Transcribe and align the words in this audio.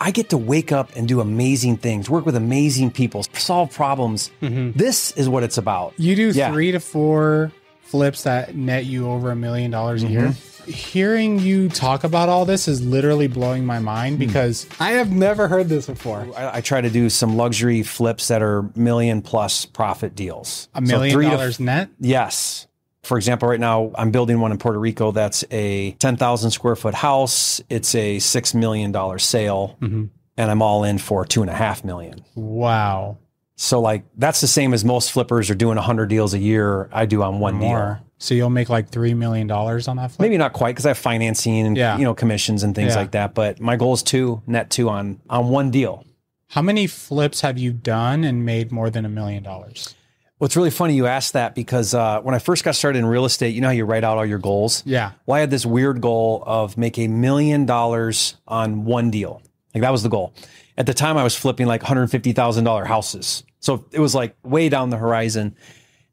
I 0.00 0.10
get 0.10 0.30
to 0.30 0.38
wake 0.38 0.72
up 0.72 0.90
and 0.96 1.06
do 1.06 1.20
amazing 1.20 1.76
things, 1.76 2.08
work 2.08 2.24
with 2.24 2.34
amazing 2.36 2.90
people, 2.92 3.22
solve 3.34 3.72
problems. 3.72 4.30
This 4.40 5.10
is 5.12 5.28
what 5.28 5.42
it's 5.42 5.58
about. 5.58 5.92
You 5.98 6.16
do 6.16 6.30
Yeah. 6.30 6.50
three 6.52 6.72
to 6.72 6.80
four 6.80 7.52
flips 7.82 8.22
that 8.22 8.54
net 8.54 8.86
you 8.86 9.08
over 9.10 9.30
a 9.30 9.36
million 9.36 9.70
dollars 9.70 10.02
a 10.02 10.06
year. 10.08 10.28
Mm-hmm. 10.28 10.70
Hearing 10.70 11.38
you 11.40 11.68
talk 11.68 12.04
about 12.04 12.28
all 12.28 12.44
this 12.44 12.68
is 12.68 12.80
literally 12.84 13.26
blowing 13.26 13.64
my 13.66 13.78
mind 13.80 14.16
Hmm. 14.16 14.26
because 14.26 14.66
I 14.78 14.92
have 14.92 15.10
never 15.10 15.48
heard 15.48 15.68
this 15.68 15.86
before. 15.86 16.26
I, 16.36 16.58
I 16.58 16.60
try 16.60 16.80
to 16.80 16.90
do 16.90 17.10
some 17.10 17.36
luxury 17.36 17.82
flips 17.82 18.28
that 18.28 18.40
are 18.42 18.70
million 18.76 19.20
plus 19.22 19.64
profit 19.64 20.14
deals. 20.14 20.68
A 20.74 20.80
million 20.80 21.12
three 21.14 21.24
to 21.26 21.30
dollars 21.32 21.58
net? 21.60 21.88
Yes. 21.98 22.66
For 23.02 23.16
example, 23.16 23.48
right 23.48 23.60
now 23.60 23.92
I'm 23.94 24.10
building 24.10 24.40
one 24.40 24.52
in 24.52 24.58
Puerto 24.58 24.78
Rico 24.78 25.10
that's 25.10 25.44
a 25.50 25.92
10,000 25.92 26.50
square 26.50 26.76
foot 26.76 26.94
house. 26.94 27.60
It's 27.70 27.94
a 27.94 28.18
$6 28.18 28.54
million 28.54 28.92
sale 29.18 29.76
Mm-hmm. 29.80 30.04
and 30.36 30.50
I'm 30.50 30.62
all 30.62 30.84
in 30.84 30.98
for 30.98 31.24
two 31.24 31.40
and 31.40 31.50
a 31.50 31.54
half 31.54 31.82
million. 31.84 32.24
Wow. 32.34 33.18
So 33.56 33.80
like 33.80 34.04
that's 34.16 34.40
the 34.40 34.46
same 34.46 34.72
as 34.74 34.84
most 34.84 35.12
flippers 35.12 35.50
are 35.50 35.54
doing 35.54 35.76
100 35.76 36.06
deals 36.06 36.34
a 36.34 36.38
year. 36.38 36.88
I 36.92 37.06
do 37.06 37.22
on 37.22 37.40
one 37.40 37.58
deal. 37.58 37.98
So 38.18 38.34
you'll 38.34 38.50
make 38.50 38.68
like 38.68 38.90
$3 38.90 39.16
million 39.16 39.50
on 39.50 39.96
that 39.96 40.10
flip? 40.12 40.20
Maybe 40.20 40.36
not 40.36 40.52
quite 40.52 40.72
because 40.72 40.84
I 40.84 40.90
have 40.90 40.98
financing 40.98 41.66
and 41.66 41.76
Yeah. 41.76 41.96
you 41.96 42.04
know 42.04 42.14
commissions 42.14 42.62
and 42.62 42.74
things 42.74 42.92
Yeah. 42.94 43.00
like 43.00 43.10
that. 43.12 43.34
But 43.34 43.60
my 43.60 43.76
goal 43.76 43.94
is 43.94 44.02
two 44.02 44.42
net 44.46 44.68
two 44.70 44.88
on 44.90 45.20
on 45.30 45.48
one 45.48 45.70
deal. 45.70 46.04
How 46.48 46.60
many 46.62 46.86
flips 46.86 47.40
have 47.42 47.56
you 47.58 47.72
done 47.72 48.24
and 48.24 48.44
made 48.44 48.72
more 48.72 48.90
than 48.90 49.04
a 49.06 49.08
million 49.08 49.42
dollars? 49.42 49.94
Well, 50.40 50.46
it's 50.46 50.56
really 50.56 50.70
funny 50.70 50.94
you 50.94 51.06
asked 51.06 51.34
that 51.34 51.54
because 51.54 51.92
uh, 51.92 52.22
when 52.22 52.34
I 52.34 52.38
first 52.38 52.64
got 52.64 52.74
started 52.74 53.00
in 53.00 53.04
real 53.06 53.26
estate, 53.26 53.54
you 53.54 53.60
know 53.60 53.66
how 53.68 53.72
you 53.74 53.84
write 53.84 54.04
out 54.04 54.16
all 54.16 54.24
your 54.24 54.38
goals. 54.38 54.82
Yeah. 54.86 55.12
Well, 55.26 55.36
I 55.36 55.40
had 55.40 55.50
this 55.50 55.66
weird 55.66 56.00
goal 56.00 56.42
of 56.46 56.78
make 56.78 56.98
a 56.98 57.08
million 57.08 57.66
dollars 57.66 58.36
on 58.48 58.86
one 58.86 59.10
deal. 59.10 59.42
Like 59.74 59.82
that 59.82 59.92
was 59.92 60.02
the 60.02 60.08
goal. 60.08 60.32
At 60.78 60.86
the 60.86 60.94
time, 60.94 61.18
I 61.18 61.24
was 61.24 61.36
flipping 61.36 61.66
like 61.66 61.82
hundred 61.82 62.10
fifty 62.10 62.32
thousand 62.32 62.64
dollar 62.64 62.86
houses, 62.86 63.44
so 63.58 63.84
it 63.92 64.00
was 64.00 64.14
like 64.14 64.34
way 64.42 64.70
down 64.70 64.88
the 64.88 64.96
horizon. 64.96 65.54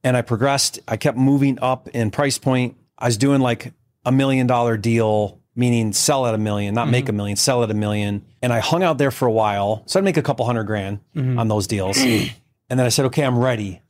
And 0.04 0.18
I 0.18 0.22
progressed. 0.24 0.80
I 0.90 0.98
kept 0.98 1.18
moving 1.18 1.58
up 1.62 1.88
in 1.90 2.12
price 2.12 2.38
point. 2.38 2.76
I 2.98 3.06
was 3.06 3.16
doing 3.16 3.40
like 3.40 3.74
a 4.06 4.12
million 4.12 4.46
dollar 4.46 4.76
deal, 4.76 5.40
meaning 5.56 5.94
sell 5.94 6.28
at 6.28 6.36
a 6.36 6.38
million, 6.38 6.76
not 6.76 6.90
make 6.90 7.08
a 7.08 7.14
million, 7.14 7.38
sell 7.38 7.64
at 7.64 7.72
a 7.72 7.74
million. 7.74 8.26
And 8.42 8.52
I 8.52 8.60
hung 8.60 8.84
out 8.84 8.98
there 8.98 9.12
for 9.12 9.26
a 9.26 9.32
while, 9.32 9.84
so 9.86 10.00
I'd 10.00 10.04
make 10.04 10.18
a 10.18 10.22
couple 10.22 10.46
hundred 10.46 10.66
grand 10.66 11.00
on 11.16 11.48
those 11.48 11.66
deals. 11.66 11.98
and 12.70 12.78
then 12.78 12.82
I 12.82 12.90
said, 12.90 13.06
okay, 13.06 13.24
I'm 13.24 13.40
ready. 13.40 13.82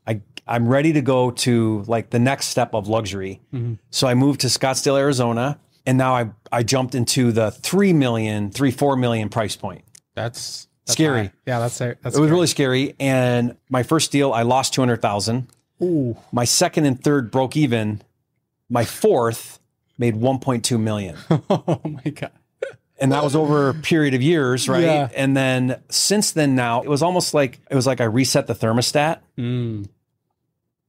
I'm 0.48 0.68
ready 0.68 0.94
to 0.94 1.02
go 1.02 1.32
to 1.32 1.84
like 1.88 2.10
the 2.10 2.20
next 2.20 2.48
step 2.48 2.74
of 2.74 2.88
luxury. 2.88 3.42
So 3.90 4.08
I 4.08 4.14
moved 4.14 4.42
to 4.42 4.48
Scottsdale, 4.48 4.98
Arizona, 5.00 5.60
and 5.86 5.98
now 5.98 6.16
I 6.16 6.30
I 6.52 6.64
jumped 6.64 6.96
into 6.96 7.32
the 7.32 7.52
three 7.52 7.94
million, 7.94 8.52
three 8.52 8.72
four 8.72 8.96
million 8.96 9.30
price 9.30 9.56
point. 9.56 9.84
That's, 10.16 10.68
that's 10.86 10.94
Scary. 10.94 11.24
high. 11.26 11.34
Yeah, 11.46 11.60
that's 11.60 11.78
that's 11.78 12.16
It 12.16 12.20
was 12.20 12.32
really 12.32 12.48
scary. 12.48 12.96
And 13.00 13.56
my 13.70 13.84
first 13.84 14.12
deal, 14.12 14.32
I 14.34 14.42
lost 14.44 14.74
two 14.74 14.82
hundred 14.82 15.02
thousand. 15.02 15.48
Ooh. 15.82 16.18
My 16.32 16.46
second 16.46 16.86
and 16.86 17.02
third 17.04 17.30
broke 17.30 17.56
even. 17.56 18.02
My 18.70 18.84
fourth 18.84 19.60
made 19.98 20.16
one 20.16 20.40
point 20.40 20.66
two 20.66 20.78
million, 20.78 21.16
oh 21.30 21.82
my 21.84 22.12
god. 22.12 22.32
and 23.00 23.12
that 23.12 23.24
was 23.24 23.36
over 23.36 23.70
a 23.70 23.74
period 23.74 24.14
of 24.14 24.22
years, 24.22 24.68
right? 24.68 24.84
Yeah. 24.84 25.10
And 25.16 25.38
then 25.38 25.82
since 25.90 26.32
then, 26.32 26.56
now 26.56 26.82
it 26.82 26.90
was 26.90 27.02
almost 27.02 27.34
like 27.34 27.60
it 27.72 27.76
was 27.76 27.88
like 27.88 28.02
I 28.02 28.06
reset 28.06 28.48
the 28.48 28.56
thermostat 28.56 29.20
Mm. 29.38 29.88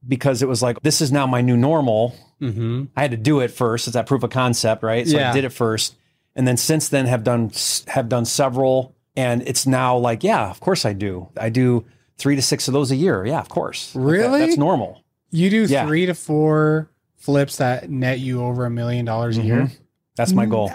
Because 0.07 0.41
it 0.41 0.47
was 0.47 0.61
like 0.61 0.81
this 0.81 1.01
is 1.01 1.11
now 1.11 1.25
my 1.27 1.41
new 1.41 1.57
normal. 1.57 2.15
Mm-hmm. 2.41 2.85
I 2.95 3.01
had 3.01 3.11
to 3.11 3.17
do 3.17 3.39
it 3.41 3.49
first. 3.51 3.87
It's 3.87 3.95
that 3.95 4.07
proof 4.07 4.23
of 4.23 4.29
concept, 4.29 4.83
right? 4.83 5.07
So 5.07 5.17
Yeah. 5.17 5.31
I 5.31 5.33
did 5.33 5.43
it 5.45 5.49
first, 5.49 5.95
and 6.35 6.47
then 6.47 6.57
since 6.57 6.89
then 6.89 7.05
have 7.05 7.23
done 7.23 7.51
have 7.87 8.07
done 8.09 8.25
several, 8.25 8.95
and 9.15 9.41
it's 9.43 9.65
now 9.67 9.97
like, 9.97 10.23
yeah, 10.23 10.49
of 10.49 10.59
course 10.59 10.85
I 10.85 10.93
do. 10.93 11.27
I 11.37 11.49
do 11.49 11.85
three 12.17 12.35
to 12.35 12.41
six 12.41 12.67
of 12.67 12.73
those 12.73 12.91
a 12.91 12.95
year. 12.95 13.25
Yeah, 13.25 13.39
of 13.39 13.49
course. 13.49 13.93
Like 13.95 14.03
that- 14.05 14.11
Really? 14.11 14.39
that's 14.41 14.57
normal. 14.57 15.03
You 15.31 15.49
do 15.49 15.65
Yeah. 15.65 15.85
three 15.87 16.05
to 16.05 16.13
four 16.13 16.89
flips 17.17 17.57
that 17.57 17.89
net 17.89 18.19
you 18.19 18.41
over 18.43 18.65
a 18.65 18.69
million 18.69 19.05
dollars 19.05 19.37
a 19.37 19.41
year. 19.41 19.69
That's 20.15 20.33
my 20.33 20.45
goal. 20.45 20.71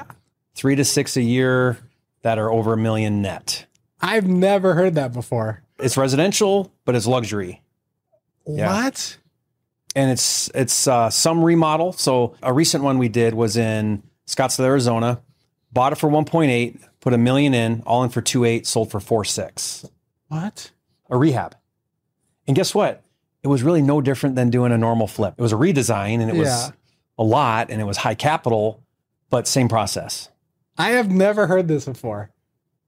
Three 0.55 0.77
to 0.77 0.85
six 0.85 1.17
a 1.17 1.23
year 1.23 1.79
that 2.23 2.39
are 2.39 2.51
over 2.51 2.73
a 2.75 2.77
million 2.77 3.21
net. 3.23 3.67
I've 4.01 4.27
never 4.29 4.75
heard 4.75 4.95
that 4.95 5.13
before. 5.13 5.63
It's 5.79 5.97
residential, 5.97 6.71
but 6.85 6.95
it's 6.95 7.07
luxury, 7.07 7.49
Yeah. 7.49 7.59
What? 8.45 9.19
and 9.95 10.11
it's 10.11 10.51
it's 10.55 10.87
uh, 10.87 11.11
some 11.11 11.43
remodel. 11.45 11.93
So 11.93 12.35
a 12.43 12.53
recent 12.53 12.83
one 12.85 12.99
we 12.99 13.09
did 13.09 13.35
was 13.35 13.57
in 13.57 14.03
Scottsdale, 14.27 14.65
Arizona. 14.65 15.23
Bought 15.73 15.93
it 15.93 15.97
for 15.97 16.09
one 16.09 16.25
point 16.25 16.51
eight, 16.51 16.81
put 17.01 17.13
a 17.13 17.19
million 17.19 17.55
in, 17.55 17.83
all 17.87 18.05
in 18.05 18.11
for 18.11 18.21
two 18.21 18.45
eight, 18.45 18.67
sold 18.67 18.91
for 18.91 19.01
four 19.01 19.25
six. 19.25 19.85
What? 20.29 20.71
a 21.11 21.17
rehab. 21.17 21.55
And 22.47 22.57
guess 22.57 22.75
what? 22.75 23.03
It 23.43 23.49
was 23.49 23.63
really 23.63 23.83
no 23.83 24.01
different 24.01 24.37
than 24.37 24.51
doing 24.51 24.73
a 24.73 24.79
normal 24.79 25.07
flip. 25.07 25.35
It 25.37 25.43
was 25.43 25.53
a 25.53 25.57
redesign 25.57 26.21
and 26.21 26.31
it 26.31 26.37
was 26.37 26.73
a 27.19 27.23
lot 27.23 27.71
and 27.71 27.81
it 27.81 27.85
was 27.85 27.99
high 27.99 28.15
capital, 28.15 28.83
but 29.29 29.47
same 29.47 29.69
process. 29.69 30.31
I 30.79 30.91
have 30.91 31.11
never 31.11 31.47
heard 31.47 31.69
this 31.69 31.85
before. 31.85 32.31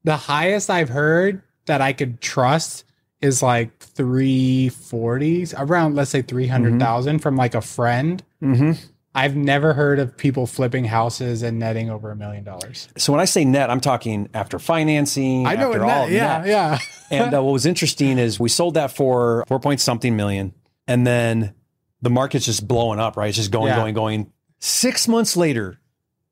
The 0.03 0.17
highest 0.17 0.69
I've 0.69 0.89
heard 0.89 1.43
that 1.67 1.79
I 1.79 1.93
could 1.93 2.21
trust 2.21 2.85
is 3.21 3.41
like 3.41 3.77
340s, 3.79 5.53
around 5.57 5.95
let's 5.95 6.11
say 6.11 6.21
300,000 6.21 7.19
from 7.19 7.35
like 7.35 7.55
a 7.55 7.61
friend. 7.61 8.23
Mm-hmm. 8.41 8.71
I've 9.15 9.35
never 9.35 9.73
heard 9.73 9.97
of 9.97 10.15
people 10.15 10.45
flipping 10.45 10.85
houses 10.85 11.41
and 11.41 11.57
netting 11.57 11.89
over 11.89 12.11
a 12.11 12.15
million 12.15 12.43
dollars. 12.43 12.87
So 12.97 13.11
when 13.11 13.19
I 13.19 13.25
say 13.25 13.45
net, 13.45 13.71
I'm 13.71 13.79
talking 13.79 14.29
after 14.35 14.59
financing. 14.59 15.47
I 15.47 15.55
know 15.55 15.69
after 15.69 15.79
what 15.79 15.89
all 15.89 16.03
net, 16.05 16.11
yeah, 16.11 16.37
net. 16.39 16.47
yeah. 16.47 16.77
And 17.09 17.33
uh, 17.33 17.41
what 17.41 17.53
was 17.53 17.65
interesting 17.65 18.17
is 18.19 18.37
we 18.37 18.49
sold 18.49 18.73
that 18.73 18.91
for 18.91 19.45
four 19.47 19.59
point 19.61 19.79
something 19.79 20.15
million, 20.17 20.53
and 20.87 21.07
then 21.07 21.53
the 22.01 22.09
market's 22.09 22.45
just 22.45 22.67
blowing 22.67 22.99
up, 22.99 23.15
right? 23.15 23.29
It's 23.29 23.37
just 23.37 23.49
going, 23.49 23.67
Yeah. 23.67 23.77
going, 23.77 23.93
going. 23.95 24.31
Six 24.59 25.07
months 25.07 25.37
later, 25.37 25.79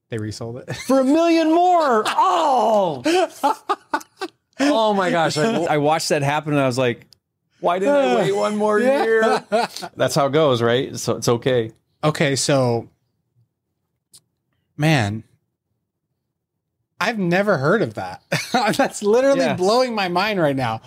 they 0.10 0.18
resold 0.18 0.58
it. 0.58 0.76
for 0.76 1.00
a 1.00 1.04
million 1.06 1.52
more. 1.56 2.04
Oh, 2.18 3.02
oh 4.60 4.94
my 4.94 5.12
gosh! 5.12 5.38
I, 5.38 5.54
I 5.64 5.78
watched 5.78 6.10
that 6.10 6.22
happen, 6.24 6.54
and 6.54 6.62
I 6.62 6.66
was 6.66 6.78
like, 6.78 7.06
"Why 7.60 7.80
didn't 7.80 7.96
I 7.96 8.16
wait 8.16 8.32
one 8.32 8.56
more 8.56 8.80
year?" 8.80 9.44
That's 9.96 10.16
how 10.16 10.28
it 10.28 10.32
goes, 10.34 10.62
right? 10.62 10.96
So 10.98 11.16
it's 11.16 11.28
okay. 11.28 11.72
Okay, 12.04 12.36
so 12.36 12.90
man, 14.78 15.24
I've 17.00 17.20
never 17.20 17.58
heard 17.58 17.82
of 17.82 17.96
that. 17.96 18.22
That's 18.78 19.04
literally 19.04 19.40
Yeah. 19.42 19.56
blowing 19.56 19.94
my 19.96 20.08
mind 20.08 20.40
right 20.40 20.56
now. 20.56 20.82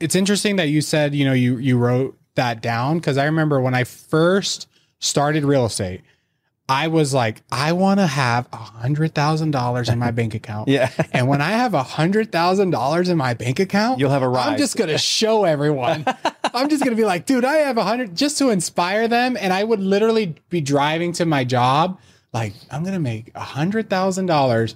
It's 0.00 0.14
interesting 0.14 0.56
that 0.56 0.68
you 0.68 0.80
said, 0.80 1.14
you 1.14 1.24
know, 1.24 1.32
you 1.32 1.56
you 1.58 1.78
wrote 1.78 2.18
that 2.34 2.60
down 2.60 2.98
because 2.98 3.16
I 3.16 3.24
remember 3.26 3.60
when 3.60 3.74
I 3.74 3.84
first 3.84 4.66
started 4.98 5.44
real 5.44 5.64
estate, 5.66 6.02
I 6.68 6.88
was 6.88 7.12
like, 7.12 7.42
I 7.52 7.72
want 7.72 8.00
to 8.00 8.06
have 8.06 8.48
a 8.52 8.56
hundred 8.56 9.14
thousand 9.14 9.50
dollars 9.50 9.90
in 9.90 9.98
my 9.98 10.10
bank 10.10 10.34
account. 10.34 10.68
Yeah, 10.74 10.90
And 11.12 11.28
when 11.28 11.42
I 11.42 11.50
have 11.50 11.74
a 11.74 11.82
hundred 11.82 12.32
thousand 12.32 12.70
dollars 12.70 13.10
in 13.10 13.18
my 13.18 13.34
bank 13.34 13.60
account, 13.60 14.00
you'll 14.00 14.10
have 14.10 14.22
a 14.22 14.28
ride. 14.28 14.52
I'm 14.52 14.58
just 14.58 14.76
gonna 14.76 14.96
show 15.16 15.44
everyone. 15.44 16.04
I'm 16.54 16.68
just 16.70 16.82
gonna 16.82 16.96
be 16.96 17.04
like, 17.04 17.26
dude, 17.26 17.44
I 17.44 17.56
have 17.56 17.76
a 17.76 17.84
hundred 17.84 18.16
just 18.16 18.38
to 18.38 18.48
inspire 18.50 19.08
them. 19.08 19.36
And 19.38 19.52
I 19.52 19.62
would 19.62 19.80
literally 19.80 20.36
be 20.48 20.62
driving 20.62 21.12
to 21.14 21.26
my 21.26 21.44
job, 21.44 22.00
like, 22.32 22.54
I'm 22.70 22.82
gonna 22.82 22.98
make 22.98 23.30
a 23.34 23.40
hundred 23.40 23.90
thousand 23.90 24.26
dollars. 24.26 24.74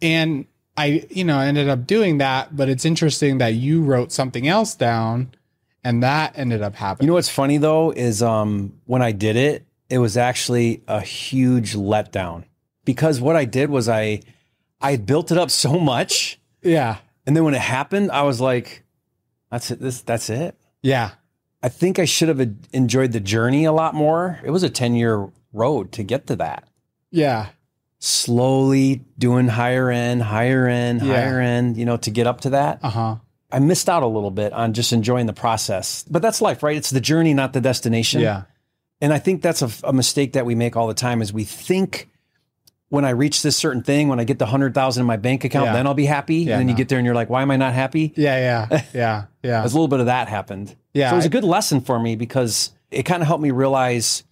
And 0.00 0.46
I, 0.76 1.04
you 1.10 1.24
know, 1.24 1.40
ended 1.40 1.68
up 1.68 1.86
doing 1.86 2.18
that. 2.18 2.54
But 2.56 2.68
it's 2.68 2.84
interesting 2.84 3.38
that 3.38 3.54
you 3.54 3.82
wrote 3.82 4.12
something 4.12 4.46
else 4.46 4.76
down 4.76 5.32
and 5.82 6.02
that 6.02 6.38
ended 6.38 6.62
up 6.62 6.76
happening. 6.76 7.06
You 7.06 7.10
know 7.10 7.14
what's 7.14 7.28
funny 7.28 7.58
though 7.58 7.90
is 7.90 8.22
um, 8.22 8.74
when 8.86 9.02
I 9.02 9.10
did 9.12 9.34
it, 9.36 9.64
it 9.90 9.98
was 9.98 10.16
actually 10.16 10.82
a 10.88 11.00
huge 11.00 11.74
letdown 11.74 12.44
because 12.84 13.20
what 13.20 13.36
I 13.36 13.44
did 13.44 13.70
was 13.70 13.88
I 13.88 14.20
I 14.80 14.96
built 14.96 15.30
it 15.32 15.38
up 15.38 15.50
so 15.50 15.78
much, 15.78 16.38
yeah. 16.62 16.98
and 17.26 17.36
then 17.36 17.44
when 17.44 17.54
it 17.54 17.60
happened, 17.60 18.10
I 18.12 18.22
was 18.22 18.40
like, 18.40 18.84
"That's 19.50 19.70
it. 19.70 19.80
This 19.80 20.02
that's 20.02 20.30
it." 20.30 20.56
Yeah. 20.82 21.10
I 21.60 21.68
think 21.68 21.98
I 21.98 22.04
should 22.04 22.28
have 22.28 22.40
enjoyed 22.72 23.10
the 23.10 23.18
journey 23.18 23.64
a 23.64 23.72
lot 23.72 23.92
more. 23.94 24.38
It 24.44 24.50
was 24.50 24.62
a 24.62 24.70
ten 24.70 24.94
year 24.94 25.28
road 25.52 25.90
to 25.92 26.04
get 26.04 26.28
to 26.28 26.36
that. 26.36 26.68
Yeah. 27.10 27.48
Slowly 27.98 29.02
doing 29.18 29.48
higher 29.48 29.90
end, 29.90 30.22
higher 30.22 30.68
end, 30.68 31.02
Yeah. 31.02 31.14
higher 31.14 31.40
end, 31.40 31.76
you 31.76 31.84
know, 31.84 31.96
to 31.96 32.10
get 32.12 32.28
up 32.28 32.42
to 32.42 32.50
that. 32.50 32.78
Uh-huh. 32.82 33.16
I 33.50 33.58
missed 33.58 33.88
out 33.88 34.04
a 34.04 34.06
little 34.06 34.30
bit 34.30 34.52
on 34.52 34.72
just 34.72 34.92
enjoying 34.92 35.26
the 35.26 35.32
process. 35.32 36.04
But 36.08 36.22
that's 36.22 36.40
life, 36.40 36.62
right? 36.62 36.76
It's 36.76 36.90
the 36.90 37.00
journey, 37.00 37.34
not 37.34 37.52
the 37.54 37.60
destination. 37.60 38.20
Yeah. 38.20 38.42
And 39.00 39.12
I 39.12 39.18
think 39.18 39.42
that's 39.42 39.62
a, 39.62 39.70
a 39.84 39.92
mistake 39.92 40.32
that 40.32 40.44
we 40.46 40.54
make 40.54 40.76
all 40.76 40.88
the 40.88 40.94
time 40.94 41.22
is 41.22 41.32
we 41.32 41.44
think 41.44 42.08
when 42.90 43.04
I 43.04 43.10
reach 43.10 43.42
this 43.42 43.56
certain 43.56 43.82
thing, 43.82 44.08
when 44.08 44.18
I 44.18 44.24
get 44.24 44.38
the 44.38 44.46
hundred 44.46 44.74
thousand 44.74 45.02
in 45.02 45.06
my 45.06 45.16
bank 45.18 45.44
account, 45.44 45.66
Yeah. 45.66 45.72
then 45.74 45.86
I'll 45.86 45.94
be 45.94 46.06
happy. 46.06 46.36
Yeah, 46.36 46.54
and 46.54 46.60
then 46.60 46.68
you 46.68 46.74
get 46.74 46.88
there 46.88 46.98
and 46.98 47.04
you're 47.06 47.14
like, 47.14 47.28
why 47.30 47.42
am 47.42 47.50
I 47.50 47.56
not 47.56 47.74
happy? 47.74 48.12
Yeah. 48.16 48.66
Yeah. 48.70 48.82
Yeah. 48.94 49.24
Yeah. 49.42 49.60
There's 49.60 49.72
a 49.72 49.76
little 49.76 49.88
bit 49.88 50.00
of 50.00 50.06
that 50.06 50.28
happened. 50.28 50.74
Yeah, 50.94 51.10
So 51.10 51.14
it 51.14 51.18
was 51.18 51.26
a 51.26 51.30
good 51.30 51.44
lesson 51.44 51.80
for 51.80 51.98
me 52.00 52.16
because 52.16 52.72
it 52.90 53.02
kind 53.04 53.22
of 53.22 53.26
helped 53.28 53.42
me 53.42 53.50
realize 53.50 54.24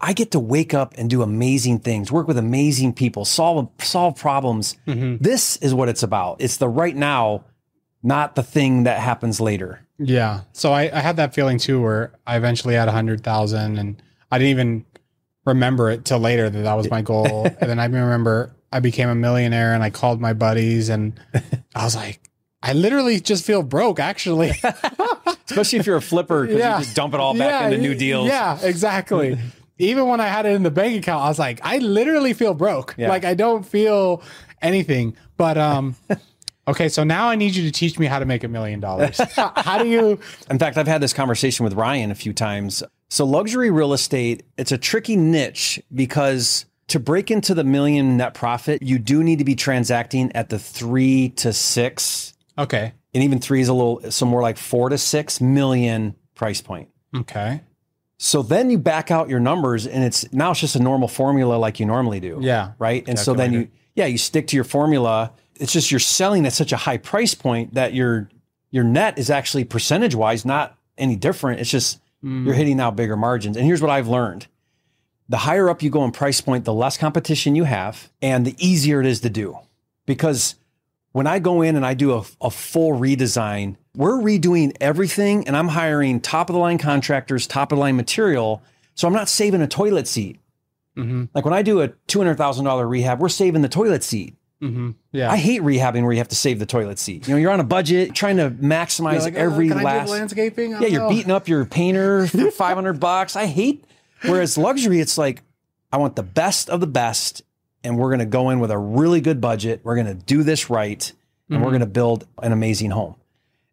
I 0.00 0.14
get 0.14 0.32
to 0.32 0.40
wake 0.40 0.74
up 0.74 0.94
and 0.98 1.08
do 1.08 1.22
amazing 1.22 1.78
things, 1.80 2.10
work 2.10 2.26
with 2.26 2.38
amazing 2.38 2.92
people, 2.94 3.24
solve 3.24 3.68
solve 3.78 4.16
problems. 4.16 4.76
Mm-hmm. 4.86 5.22
This 5.22 5.56
is 5.58 5.72
what 5.74 5.88
it's 5.88 6.02
about. 6.02 6.40
It's 6.40 6.56
the 6.56 6.68
right 6.68 6.96
now, 6.96 7.44
not 8.02 8.34
the 8.34 8.42
thing 8.42 8.82
that 8.84 8.98
happens 9.00 9.40
later. 9.40 9.85
Yeah. 9.98 10.42
So 10.52 10.72
I, 10.72 10.82
I 10.94 11.00
had 11.00 11.16
that 11.16 11.34
feeling 11.34 11.58
too, 11.58 11.80
where 11.80 12.12
I 12.26 12.36
eventually 12.36 12.74
had 12.74 12.88
a 12.88 12.92
hundred 12.92 13.22
thousand, 13.22 13.78
and 13.78 14.02
I 14.30 14.38
didn't 14.38 14.50
even 14.50 14.84
remember 15.44 15.90
it 15.90 16.04
till 16.04 16.18
later 16.18 16.50
that 16.50 16.62
that 16.62 16.74
was 16.74 16.90
my 16.90 17.02
goal. 17.02 17.44
and 17.60 17.70
then 17.70 17.78
I 17.78 17.84
remember 17.84 18.54
I 18.72 18.80
became 18.80 19.08
a 19.08 19.14
millionaire, 19.14 19.74
and 19.74 19.82
I 19.82 19.90
called 19.90 20.20
my 20.20 20.32
buddies, 20.32 20.88
and 20.88 21.18
I 21.74 21.84
was 21.84 21.94
like, 21.96 22.20
I 22.62 22.72
literally 22.72 23.20
just 23.20 23.44
feel 23.46 23.62
broke, 23.62 24.00
actually. 24.00 24.50
Especially 25.48 25.78
if 25.78 25.86
you're 25.86 25.96
a 25.96 26.02
flipper, 26.02 26.42
because 26.42 26.58
Yeah. 26.58 26.78
you 26.78 26.84
just 26.84 26.96
dump 26.96 27.14
it 27.14 27.20
all 27.20 27.36
back 27.36 27.66
into 27.66 27.78
new 27.78 27.94
deals. 27.94 28.26
Yeah, 28.28 28.58
exactly. 28.62 29.38
Even 29.78 30.06
when 30.06 30.20
I 30.20 30.26
had 30.26 30.46
it 30.46 30.52
in 30.54 30.62
the 30.62 30.70
bank 30.70 30.96
account, 31.02 31.22
I 31.24 31.28
was 31.28 31.38
like, 31.38 31.60
I 31.62 31.78
literally 31.78 32.32
feel 32.32 32.54
broke. 32.54 32.94
Yeah. 32.98 33.08
Like 33.08 33.24
I 33.24 33.34
don't 33.34 33.62
feel 33.64 34.22
anything. 34.62 35.16
But 35.36 35.58
um, 35.58 35.94
okay, 36.68 36.88
so 36.88 37.04
now 37.04 37.28
I 37.28 37.36
need 37.36 37.54
you 37.54 37.64
to 37.64 37.72
teach 37.72 37.98
me 37.98 38.06
how 38.06 38.18
to 38.18 38.24
make 38.24 38.44
a 38.44 38.48
million 38.48 38.80
dollars. 38.80 39.18
How 39.36 39.78
do 39.82 39.88
you? 39.88 40.18
In 40.50 40.58
fact, 40.58 40.76
I've 40.76 40.86
had 40.86 41.00
this 41.00 41.12
conversation 41.12 41.64
with 41.64 41.74
Ryan 41.74 42.10
a 42.10 42.14
few 42.14 42.32
times. 42.32 42.82
So, 43.08 43.24
luxury 43.24 43.70
real 43.70 43.92
estate, 43.92 44.42
it's 44.58 44.72
a 44.72 44.78
tricky 44.78 45.16
niche 45.16 45.80
because 45.94 46.66
to 46.88 46.98
break 47.00 47.30
into 47.30 47.54
the 47.54 47.64
million 47.64 48.16
net 48.16 48.34
profit, 48.34 48.82
you 48.82 48.98
do 48.98 49.22
need 49.22 49.38
to 49.38 49.44
be 49.44 49.54
transacting 49.54 50.30
at 50.34 50.48
the 50.48 50.58
three 50.58 51.30
to 51.30 51.52
six, 51.52 52.32
Okay. 52.58 52.92
and 53.14 53.24
even 53.24 53.38
three 53.40 53.60
is 53.60 53.68
a 53.68 53.72
little, 53.74 54.10
so 54.10 54.26
more 54.26 54.42
like 54.42 54.56
four 54.56 54.88
to 54.88 54.98
six 54.98 55.40
million 55.40 56.14
price 56.34 56.60
point. 56.60 56.88
Okay. 57.14 57.60
So 58.18 58.42
then 58.42 58.70
you 58.70 58.78
back 58.78 59.10
out 59.10 59.28
your 59.28 59.40
numbers, 59.40 59.86
and 59.86 60.02
it's 60.02 60.32
now 60.32 60.50
it's 60.52 60.60
just 60.60 60.74
a 60.74 60.82
normal 60.82 61.06
formula 61.08 61.56
like 61.56 61.78
you 61.80 61.86
normally 61.86 62.18
do. 62.20 62.38
Yeah. 62.40 62.72
Right. 62.78 63.06
And 63.06 63.18
so 63.18 63.34
then 63.34 63.52
you, 63.52 63.68
yeah, 63.94 64.06
you 64.06 64.16
stick 64.18 64.46
to 64.48 64.56
your 64.56 64.64
formula. 64.64 65.32
It's 65.58 65.72
just 65.72 65.90
you're 65.90 66.00
selling 66.00 66.46
at 66.46 66.52
such 66.52 66.72
a 66.72 66.76
high 66.76 66.98
price 66.98 67.34
point 67.34 67.74
that 67.74 67.94
your 67.94 68.28
your 68.70 68.84
net 68.84 69.18
is 69.18 69.30
actually 69.30 69.64
percentage 69.64 70.14
wise 70.14 70.44
not 70.44 70.76
any 70.98 71.16
different. 71.16 71.60
It's 71.60 71.70
just 71.70 72.00
you're 72.22 72.54
hitting 72.54 72.80
out 72.80 72.96
bigger 72.96 73.16
margins. 73.16 73.56
And 73.56 73.64
here's 73.64 73.80
what 73.80 73.90
I've 73.90 74.08
learned: 74.08 74.46
the 75.28 75.36
higher 75.38 75.70
up 75.70 75.82
you 75.82 75.90
go 75.90 76.04
in 76.04 76.10
price 76.10 76.40
point, 76.40 76.64
the 76.64 76.72
less 76.74 76.96
competition 76.96 77.54
you 77.54 77.64
have, 77.64 78.10
and 78.20 78.44
the 78.46 78.56
easier 78.58 79.00
it 79.00 79.06
is 79.06 79.20
to 79.20 79.30
do. 79.30 79.58
Because 80.06 80.56
when 81.12 81.26
I 81.26 81.38
go 81.38 81.62
in 81.62 81.76
and 81.76 81.86
I 81.86 81.94
do 81.94 82.14
a, 82.14 82.24
a 82.40 82.50
full 82.50 82.92
redesign, 82.92 83.76
we're 83.94 84.18
redoing 84.18 84.76
everything, 84.80 85.46
and 85.46 85.56
I'm 85.56 85.68
hiring 85.68 86.20
top 86.20 86.50
of 86.50 86.54
the 86.54 86.60
line 86.60 86.78
contractors, 86.78 87.46
top 87.46 87.72
of 87.72 87.76
the 87.76 87.80
line 87.80 87.96
material. 87.96 88.62
So 88.94 89.06
I'm 89.06 89.14
not 89.14 89.28
saving 89.28 89.62
a 89.62 89.68
toilet 89.68 90.08
seat. 90.08 90.40
Mm-hmm. 90.96 91.24
Like 91.34 91.44
when 91.44 91.54
I 91.54 91.62
do 91.62 91.80
a 91.80 91.88
two 92.06 92.18
hundred 92.18 92.36
thousand 92.36 92.64
dollar 92.64 92.86
rehab, 92.88 93.20
we're 93.20 93.28
saving 93.28 93.62
the 93.62 93.68
toilet 93.68 94.02
seat. 94.02 94.34
Mm-hmm. 94.62 94.90
Yeah. 95.12 95.30
I 95.30 95.36
hate 95.36 95.60
rehabbing 95.62 96.02
where 96.02 96.12
you 96.12 96.18
have 96.18 96.28
to 96.28 96.36
save 96.36 96.58
the 96.58 96.66
toilet 96.66 96.98
seat. 96.98 97.28
You 97.28 97.34
know, 97.34 97.38
you're 97.40 97.50
on 97.50 97.60
a 97.60 97.64
budget, 97.64 98.14
trying 98.14 98.38
to 98.38 98.50
maximize 98.50 99.20
Like, 99.22 99.34
uh, 99.34 99.38
every 99.38 99.68
can 99.68 99.76
I 99.78 99.80
do 99.80 99.84
last. 99.86 100.08
landscaping. 100.10 100.74
I 100.74 100.80
yeah, 100.80 100.86
you're 100.88 101.00
know. 101.02 101.08
beating 101.10 101.30
up 101.30 101.46
your 101.48 101.64
painter 101.66 102.26
for 102.26 102.50
five 102.50 102.74
hundred 102.74 102.98
bucks. 103.00 103.36
I 103.36 103.46
hate. 103.46 103.84
Whereas 104.22 104.56
luxury, 104.56 105.00
it's 105.00 105.18
like 105.18 105.42
I 105.92 105.98
want 105.98 106.16
the 106.16 106.22
best 106.22 106.70
of 106.70 106.80
the 106.80 106.86
best, 106.86 107.42
and 107.84 107.98
we're 107.98 108.08
going 108.08 108.20
to 108.20 108.24
go 108.26 108.48
in 108.50 108.60
with 108.60 108.70
a 108.70 108.78
really 108.78 109.20
good 109.20 109.40
budget. 109.42 109.80
We're 109.84 109.94
going 109.94 110.06
to 110.06 110.14
do 110.14 110.42
this 110.42 110.70
right, 110.70 111.10
and 111.10 111.56
Mm-hmm. 111.56 111.64
we're 111.64 111.70
going 111.70 111.80
to 111.80 111.86
build 111.86 112.26
an 112.42 112.50
amazing 112.52 112.90
home. 112.90 113.14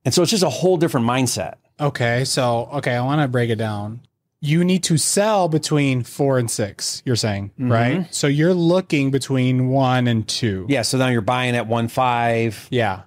And 0.06 0.14
so 0.14 0.22
it's 0.22 0.32
just 0.32 0.44
a 0.44 0.50
whole 0.50 0.76
different 0.78 1.08
mindset. 1.08 1.56
Okay, 1.80 2.24
so 2.26 2.70
okay, 2.74 2.94
I 2.94 3.02
want 3.04 3.22
to 3.22 3.28
break 3.30 3.50
it 3.50 3.56
down. 3.56 4.02
You 4.46 4.66
need 4.66 4.84
to 4.84 4.98
sell 4.98 5.48
between 5.48 6.04
four 6.04 6.38
and 6.38 6.52
six. 6.52 7.02
You're 7.06 7.16
saying 7.16 7.52
mm-hmm. 7.52 7.72
right? 7.72 8.14
So 8.14 8.28
you're 8.28 8.54
looking 8.54 9.10
between 9.10 9.70
one 9.70 10.06
and 10.06 10.28
two. 10.28 10.66
Yeah. 10.68 10.82
So 10.82 10.98
now 10.98 11.08
you're 11.08 11.22
buying 11.22 11.56
at 11.56 11.66
one 11.66 11.88
five. 11.88 12.68
Yeah. 12.70 13.04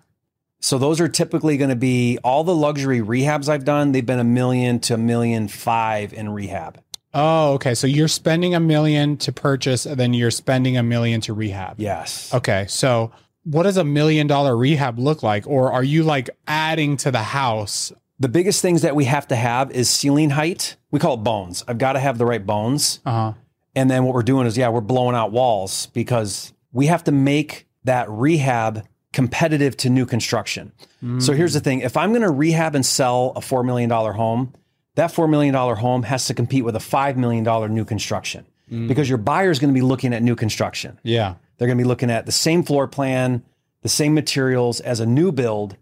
So 0.60 0.78
those 0.78 0.98
are 0.98 1.08
typically 1.08 1.58
going 1.58 1.68
to 1.68 1.76
be 1.76 2.18
all 2.24 2.42
the 2.42 2.54
luxury 2.54 3.00
rehabs 3.00 3.50
I've 3.50 3.66
done. 3.66 3.92
They've 3.92 4.04
been 4.04 4.18
a 4.18 4.24
million 4.24 4.80
to 4.80 4.94
a 4.94 4.98
million 4.98 5.46
five 5.48 6.14
in 6.14 6.30
rehab. 6.30 6.80
Oh, 7.12 7.52
okay. 7.52 7.74
So 7.74 7.86
you're 7.86 8.08
spending 8.08 8.54
a 8.54 8.60
million 8.60 9.18
to 9.18 9.32
purchase, 9.32 9.84
and 9.84 10.00
then 10.00 10.14
you're 10.14 10.30
spending 10.30 10.78
a 10.78 10.82
million 10.82 11.20
to 11.22 11.34
rehab. 11.34 11.78
Yes. 11.78 12.32
Okay. 12.32 12.66
So 12.68 13.12
what 13.44 13.62
does 13.64 13.76
a 13.76 13.84
million 13.84 14.26
dollar 14.26 14.56
rehab 14.56 14.98
look 14.98 15.22
like? 15.22 15.46
Or 15.46 15.70
are 15.70 15.84
you 15.84 16.02
like 16.02 16.30
adding 16.48 16.96
to 16.98 17.10
the 17.10 17.22
house? 17.22 17.92
The 18.18 18.28
biggest 18.28 18.62
things 18.62 18.82
that 18.82 18.96
we 18.96 19.04
have 19.04 19.28
to 19.28 19.36
have 19.36 19.70
is 19.70 19.90
ceiling 19.90 20.30
height. 20.30 20.76
We 20.90 21.00
call 21.00 21.14
it 21.14 21.18
bones. 21.18 21.62
I've 21.68 21.78
got 21.78 21.92
to 21.92 22.00
have 22.00 22.18
the 22.18 22.26
right 22.26 22.44
bones. 22.44 23.00
Uh 23.04 23.10
huh. 23.10 23.32
And 23.74 23.90
then 23.90 24.04
what 24.04 24.14
we're 24.14 24.22
doing 24.22 24.46
is, 24.46 24.56
yeah, 24.56 24.70
we're 24.70 24.80
blowing 24.80 25.14
out 25.14 25.32
walls 25.32 25.86
because 25.92 26.54
we 26.72 26.86
have 26.86 27.04
to 27.04 27.12
make 27.12 27.66
that 27.84 28.08
rehab 28.08 28.86
competitive 29.12 29.76
to 29.78 29.90
new 29.90 30.06
construction. 30.06 30.72
So 31.18 31.34
here's 31.34 31.52
the 31.54 31.60
thing 31.60 31.80
if 31.80 31.96
I'm 31.96 32.10
going 32.10 32.22
to 32.22 32.30
rehab 32.30 32.74
and 32.74 32.84
sell 32.84 33.32
a 33.36 33.40
$4 33.40 33.64
million 33.64 33.88
home, 33.88 34.52
that 34.96 35.12
$4 35.12 35.30
million 35.30 35.54
home 35.54 36.02
has 36.02 36.26
to 36.26 36.34
compete 36.34 36.64
with 36.64 36.74
a 36.74 36.80
$5 36.80 37.16
million 37.16 37.44
new 37.72 37.84
construction 37.84 38.44
because 38.68 39.08
your 39.08 39.18
buyer 39.18 39.50
is 39.50 39.60
going 39.60 39.72
to 39.72 39.78
be 39.78 39.86
looking 39.86 40.12
at 40.12 40.22
new 40.22 40.34
construction. 40.34 40.98
Yeah. 41.04 41.34
They're 41.56 41.68
going 41.68 41.78
to 41.78 41.84
be 41.84 41.86
looking 41.86 42.10
at 42.10 42.26
the 42.26 42.32
same 42.32 42.64
floor 42.64 42.88
plan, 42.88 43.44
the 43.82 43.88
same 43.88 44.14
materials 44.14 44.80
as 44.80 44.98
a 44.98 45.06
new 45.06 45.30
build. 45.30 45.76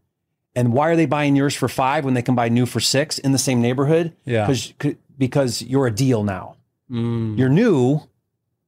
And 0.57 0.73
why 0.73 0.89
are 0.91 0.97
they 0.97 1.07
buying 1.07 1.35
yours 1.37 1.55
for 1.55 1.69
five 1.69 2.05
when 2.05 2.15
they 2.15 2.23
can 2.23 2.35
buy 2.35 2.49
new 2.49 2.67
for 2.67 2.81
six 2.81 3.19
in 3.19 3.33
the 3.33 3.39
same 3.39 3.61
neighborhood? 3.61 4.15
Yeah. 4.25 4.47
Because 4.47 4.73
because 5.19 5.63
you're 5.63 5.87
a 5.87 5.95
deal 5.95 6.25
now. 6.25 6.57
Mm. 6.91 7.39
You're 7.39 7.49
new, 7.49 8.01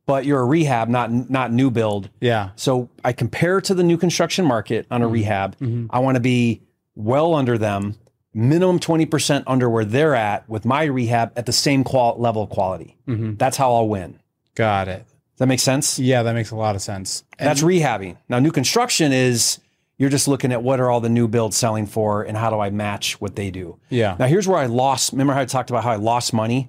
but 0.06 0.24
you're 0.24 0.40
a 0.40 0.44
rehab, 0.44 0.88
not 0.88 1.12
not 1.12 1.52
new 1.52 1.70
build. 1.70 2.10
Yeah. 2.20 2.50
So 2.56 2.88
I 3.04 3.12
compare 3.12 3.60
to 3.60 3.74
the 3.74 3.82
new 3.82 3.98
construction 3.98 4.44
market 4.44 4.86
on 4.90 5.02
a 5.02 5.04
mm-hmm. 5.04 5.14
rehab. 5.14 5.58
Mm-hmm. 5.58 5.86
I 5.90 5.98
want 5.98 6.16
to 6.16 6.20
be 6.20 6.62
well 6.94 7.34
under 7.34 7.58
them, 7.58 7.96
minimum 8.32 8.80
20% 8.80 9.44
under 9.46 9.68
where 9.68 9.84
they're 9.84 10.14
at 10.14 10.48
with 10.48 10.64
my 10.64 10.84
rehab 10.84 11.32
at 11.36 11.46
the 11.46 11.52
same 11.52 11.84
qual- 11.84 12.16
level 12.18 12.42
of 12.42 12.50
quality. 12.50 12.96
Mm-hmm. 13.06 13.34
That's 13.36 13.56
how 13.56 13.74
I'll 13.74 13.88
win. 13.88 14.18
Got 14.54 14.88
it. 14.88 15.04
Does 15.06 15.40
that 15.40 15.46
make 15.46 15.60
sense? 15.60 15.98
Yeah, 15.98 16.22
that 16.22 16.32
makes 16.32 16.50
a 16.50 16.56
lot 16.56 16.74
of 16.74 16.82
sense. 16.82 17.22
And- 17.38 17.46
That's 17.46 17.62
rehabbing. 17.62 18.16
Now, 18.28 18.38
new 18.38 18.52
construction 18.52 19.12
is 19.12 19.58
you're 19.98 20.10
just 20.10 20.28
looking 20.28 20.52
at 20.52 20.62
what 20.62 20.80
are 20.80 20.90
all 20.90 21.00
the 21.00 21.08
new 21.08 21.26
builds 21.28 21.56
selling 21.56 21.86
for 21.86 22.22
and 22.22 22.36
how 22.36 22.50
do 22.50 22.60
I 22.60 22.70
match 22.70 23.20
what 23.20 23.36
they 23.36 23.50
do. 23.50 23.78
yeah. 23.88 24.16
Now, 24.18 24.26
here's 24.26 24.46
where 24.46 24.58
I 24.58 24.66
lost. 24.66 25.12
Remember 25.12 25.32
how 25.32 25.40
I 25.40 25.44
talked 25.46 25.70
about 25.70 25.84
how 25.84 25.92
I 25.92 25.96
lost 25.96 26.32
money? 26.32 26.68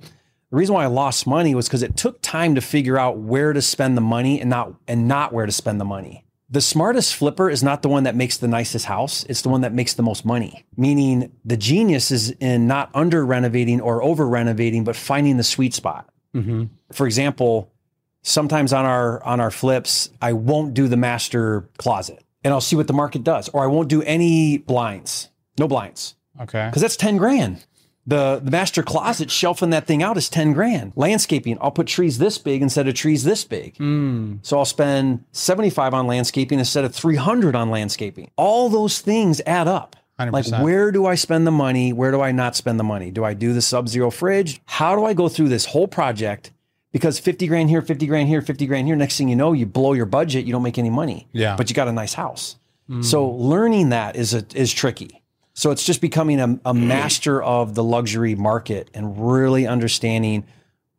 The 0.50 0.56
reason 0.56 0.76
why 0.76 0.84
I 0.84 0.88
lost 0.88 1.28
money 1.28 1.54
was 1.56 1.68
because 1.68 1.84
it 1.84 1.98
took 1.98 2.22
time 2.22 2.56
to 2.56 2.62
figure 2.62 2.98
out 2.98 3.18
where 3.18 3.52
to 3.52 3.62
spend 3.62 3.98
the 3.98 4.02
money 4.02 4.40
and 4.40 4.50
not 4.50 4.74
and 4.88 5.08
not 5.08 5.34
where 5.34 5.46
to 5.46 5.52
spend 5.52 5.82
the 5.82 5.86
money. 5.86 6.24
The 6.50 6.62
smartest 6.62 7.16
flipper 7.16 7.50
is 7.50 7.62
not 7.62 7.82
the 7.82 7.90
one 7.90 8.04
that 8.04 8.16
makes 8.16 8.38
the 8.38 8.48
nicest 8.48 8.86
house. 8.86 9.26
It's 9.28 9.42
the 9.42 9.50
one 9.50 9.62
that 9.62 9.74
makes 9.74 9.96
the 9.96 10.04
most 10.04 10.24
money. 10.24 10.66
Meaning 10.78 11.34
the 11.44 11.58
genius 11.58 12.12
is 12.12 12.32
in 12.32 12.68
not 12.68 12.90
under 12.94 13.26
renovating 13.26 13.82
or 13.82 14.02
over 14.02 14.26
renovating, 14.26 14.86
but 14.86 14.96
finding 14.96 15.36
the 15.36 15.44
sweet 15.44 15.74
spot. 15.74 16.10
Mm-hmm. 16.34 16.66
For 16.94 17.06
example, 17.06 17.74
sometimes 18.22 18.72
on 18.72 18.86
our 18.86 19.22
on 19.26 19.42
our 19.42 19.52
flips, 19.52 20.10
I 20.22 20.32
won't 20.32 20.74
do 20.74 20.88
the 20.88 20.96
master 20.96 21.70
closet 21.78 22.24
and 22.48 22.54
I'll 22.54 22.62
see 22.62 22.78
what 22.78 22.88
the 22.88 22.94
market 22.94 23.26
does, 23.26 23.50
or 23.50 23.62
I 23.62 23.68
won't 23.68 23.90
do 23.90 24.02
any 24.04 24.58
blinds, 24.58 25.30
no 25.60 25.68
blinds, 25.68 26.16
Okay. 26.40 26.66
because 26.70 26.82
that's 26.82 26.96
ten 26.96 27.18
grand. 27.18 27.66
The 28.06 28.40
the 28.42 28.52
master 28.52 28.84
closet 28.84 29.30
shelving 29.30 29.72
that 29.72 29.86
thing 29.86 30.02
out 30.02 30.16
is 30.16 30.30
ten 30.30 30.54
grand. 30.54 30.94
Landscaping, 30.96 31.58
I'll 31.60 31.72
put 31.72 31.88
trees 31.88 32.20
this 32.20 32.38
big 32.38 32.62
instead 32.62 32.88
of 32.88 32.94
trees 32.94 33.26
this 33.26 33.44
big. 33.44 33.76
Mm. 33.76 34.40
So 34.44 34.58
I'll 34.58 34.64
spend 34.64 35.26
seventy 35.34 35.70
five 35.70 35.94
on 35.94 36.08
landscaping 36.08 36.58
instead 36.58 36.86
of 36.86 36.96
three 36.96 37.18
hundred 37.18 37.54
on 37.54 37.70
landscaping. 37.70 38.32
All 38.38 38.70
those 38.70 39.00
things 39.02 39.42
add 39.46 39.68
up. 39.68 39.98
Like 40.20 40.32
100%. 40.46 40.64
where 40.64 40.92
do 40.92 41.06
I 41.06 41.14
spend 41.16 41.46
the 41.46 41.52
money? 41.52 41.92
Where 41.94 42.10
do 42.12 42.22
I 42.22 42.32
not 42.32 42.56
spend 42.56 42.80
the 42.80 42.84
money? 42.84 43.12
Do 43.12 43.24
I 43.24 43.36
do 43.36 43.54
the 43.54 43.62
sub-zero 43.62 44.10
fridge? 44.10 44.62
How 44.66 44.96
do 44.96 45.06
I 45.06 45.14
go 45.14 45.30
through 45.30 45.50
this 45.50 45.66
whole 45.66 45.88
project? 45.88 46.52
Because 46.92 47.20
50 47.20 47.48
grand 47.48 47.70
here, 47.70 47.82
50 47.82 48.08
grand 48.08 48.28
here, 48.28 48.42
50 48.42 48.66
grand 48.66 48.88
here. 48.88 48.96
Next 48.96 49.18
thing 49.18 49.30
you 49.30 49.36
know, 49.36 49.54
you 49.54 49.66
blow 49.66 49.94
your 49.94 50.06
budget, 50.06 50.46
you 50.46 50.52
don't 50.52 50.64
make 50.64 50.78
any 50.78 50.90
money. 50.90 51.28
Yeah. 51.32 51.56
But 51.56 51.70
you 51.70 51.76
got 51.76 51.88
a 51.88 51.94
nice 51.94 52.14
house. 52.14 52.56
Hmm. 52.88 53.02
So 53.02 53.28
learning 53.28 53.90
that 53.90 54.16
is 54.16 54.34
a, 54.34 54.46
is 54.56 54.74
tricky. 54.74 55.22
So 55.54 55.72
it's 55.72 55.84
just 55.84 56.02
becoming 56.02 56.40
a, 56.40 56.60
a 56.66 56.74
master 56.74 57.42
of 57.44 57.76
the 57.76 57.84
luxury 57.84 58.36
market 58.36 58.90
and 58.94 59.32
really 59.32 59.68
understanding 59.68 60.46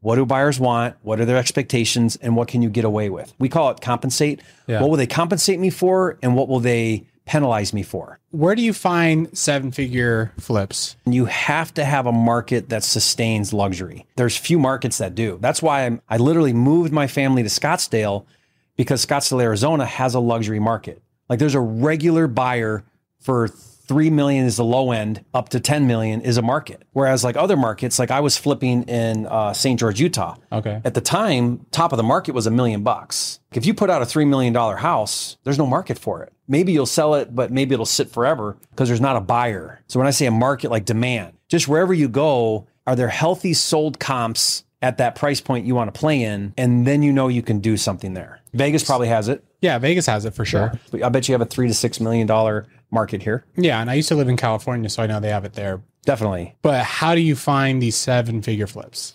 what 0.00 0.16
do 0.16 0.26
buyers 0.26 0.60
want, 0.60 0.96
what 1.02 1.20
are 1.20 1.24
their 1.24 1.36
expectations, 1.36 2.16
and 2.16 2.36
what 2.36 2.48
can 2.48 2.62
you 2.62 2.70
get 2.70 2.84
away 2.84 3.10
with. 3.10 3.34
We 3.38 3.48
call 3.48 3.70
it 3.70 3.80
compensate. 3.80 4.42
Yeah. 4.66 4.80
What 4.80 4.90
will 4.90 4.96
they 4.96 5.06
compensate 5.06 5.58
me 5.58 5.70
for, 5.70 6.18
and 6.22 6.36
what 6.36 6.48
will 6.48 6.60
they 6.60 7.06
penalize 7.28 7.72
me 7.72 7.82
for? 7.82 8.18
Where 8.30 8.54
do 8.54 8.62
you 8.62 8.72
find 8.72 9.36
seven 9.36 9.70
figure 9.70 10.32
flips? 10.38 10.96
You 11.06 11.26
have 11.26 11.72
to 11.74 11.84
have 11.84 12.06
a 12.06 12.12
market 12.12 12.70
that 12.70 12.82
sustains 12.82 13.52
luxury. 13.52 14.06
There's 14.16 14.36
few 14.36 14.58
markets 14.58 14.98
that 14.98 15.14
do. 15.14 15.38
That's 15.40 15.62
why 15.62 15.86
I'm, 15.86 16.00
I 16.08 16.16
literally 16.16 16.52
moved 16.52 16.92
my 16.92 17.06
family 17.06 17.42
to 17.42 17.48
Scottsdale 17.48 18.24
because 18.76 19.04
Scottsdale, 19.04 19.42
Arizona 19.42 19.84
has 19.84 20.14
a 20.14 20.20
luxury 20.20 20.58
market. 20.58 21.02
Like 21.28 21.38
there's 21.38 21.54
a 21.54 21.60
regular 21.60 22.26
buyer 22.26 22.84
for 23.20 23.50
3 23.88 24.10
million 24.10 24.44
is 24.44 24.58
the 24.58 24.64
low 24.64 24.92
end, 24.92 25.24
up 25.32 25.48
to 25.48 25.60
10 25.60 25.86
million 25.86 26.20
is 26.20 26.36
a 26.36 26.42
market. 26.42 26.82
Whereas 26.92 27.24
like 27.24 27.36
other 27.36 27.56
markets, 27.56 27.98
like 27.98 28.10
I 28.10 28.20
was 28.20 28.36
flipping 28.36 28.84
in 28.84 29.26
uh, 29.26 29.54
St. 29.54 29.80
George, 29.80 29.98
Utah. 29.98 30.36
Okay. 30.52 30.80
At 30.84 30.94
the 30.94 31.00
time, 31.00 31.66
top 31.70 31.92
of 31.92 31.96
the 31.96 32.02
market 32.02 32.34
was 32.34 32.46
a 32.46 32.50
million 32.50 32.82
bucks. 32.82 33.40
If 33.52 33.64
you 33.64 33.72
put 33.72 33.88
out 33.88 34.02
a 34.02 34.04
$3 34.04 34.28
million 34.28 34.54
house, 34.54 35.38
there's 35.44 35.58
no 35.58 35.66
market 35.66 35.98
for 35.98 36.22
it. 36.22 36.32
Maybe 36.46 36.72
you'll 36.72 36.86
sell 36.86 37.14
it, 37.14 37.34
but 37.34 37.50
maybe 37.50 37.72
it'll 37.72 37.86
sit 37.86 38.10
forever 38.10 38.58
because 38.70 38.88
there's 38.88 39.00
not 39.00 39.16
a 39.16 39.20
buyer. 39.20 39.80
So 39.88 39.98
when 39.98 40.06
I 40.06 40.10
say 40.10 40.26
a 40.26 40.30
market 40.30 40.70
like 40.70 40.84
demand, 40.84 41.32
just 41.48 41.66
wherever 41.66 41.94
you 41.94 42.08
go, 42.08 42.66
are 42.86 42.94
there 42.94 43.08
healthy 43.08 43.54
sold 43.54 43.98
comps 43.98 44.64
at 44.82 44.98
that 44.98 45.14
price 45.14 45.40
point 45.40 45.66
you 45.66 45.74
want 45.74 45.92
to 45.92 45.98
play 45.98 46.22
in? 46.22 46.52
And 46.58 46.86
then 46.86 47.02
you 47.02 47.12
know 47.12 47.28
you 47.28 47.42
can 47.42 47.60
do 47.60 47.78
something 47.78 48.12
there. 48.12 48.40
Vegas 48.52 48.84
probably 48.84 49.08
has 49.08 49.28
it. 49.28 49.44
Yeah, 49.60 49.78
Vegas 49.78 50.06
has 50.06 50.24
it 50.24 50.34
for 50.34 50.44
sure. 50.44 50.72
But 50.90 51.02
I 51.02 51.08
bet 51.08 51.28
you 51.28 51.32
have 51.34 51.40
a 51.40 51.46
three 51.46 51.68
to 51.68 51.74
six 51.74 52.00
million 52.00 52.26
dollar 52.26 52.66
market 52.90 53.22
here. 53.22 53.44
Yeah, 53.56 53.80
and 53.80 53.90
I 53.90 53.94
used 53.94 54.08
to 54.08 54.14
live 54.14 54.28
in 54.28 54.36
California, 54.36 54.88
so 54.88 55.02
I 55.02 55.06
know 55.06 55.20
they 55.20 55.30
have 55.30 55.44
it 55.44 55.54
there. 55.54 55.82
Definitely. 56.04 56.56
But 56.62 56.84
how 56.84 57.14
do 57.14 57.20
you 57.20 57.36
find 57.36 57.82
these 57.82 57.96
seven 57.96 58.40
figure 58.42 58.66
flips? 58.66 59.14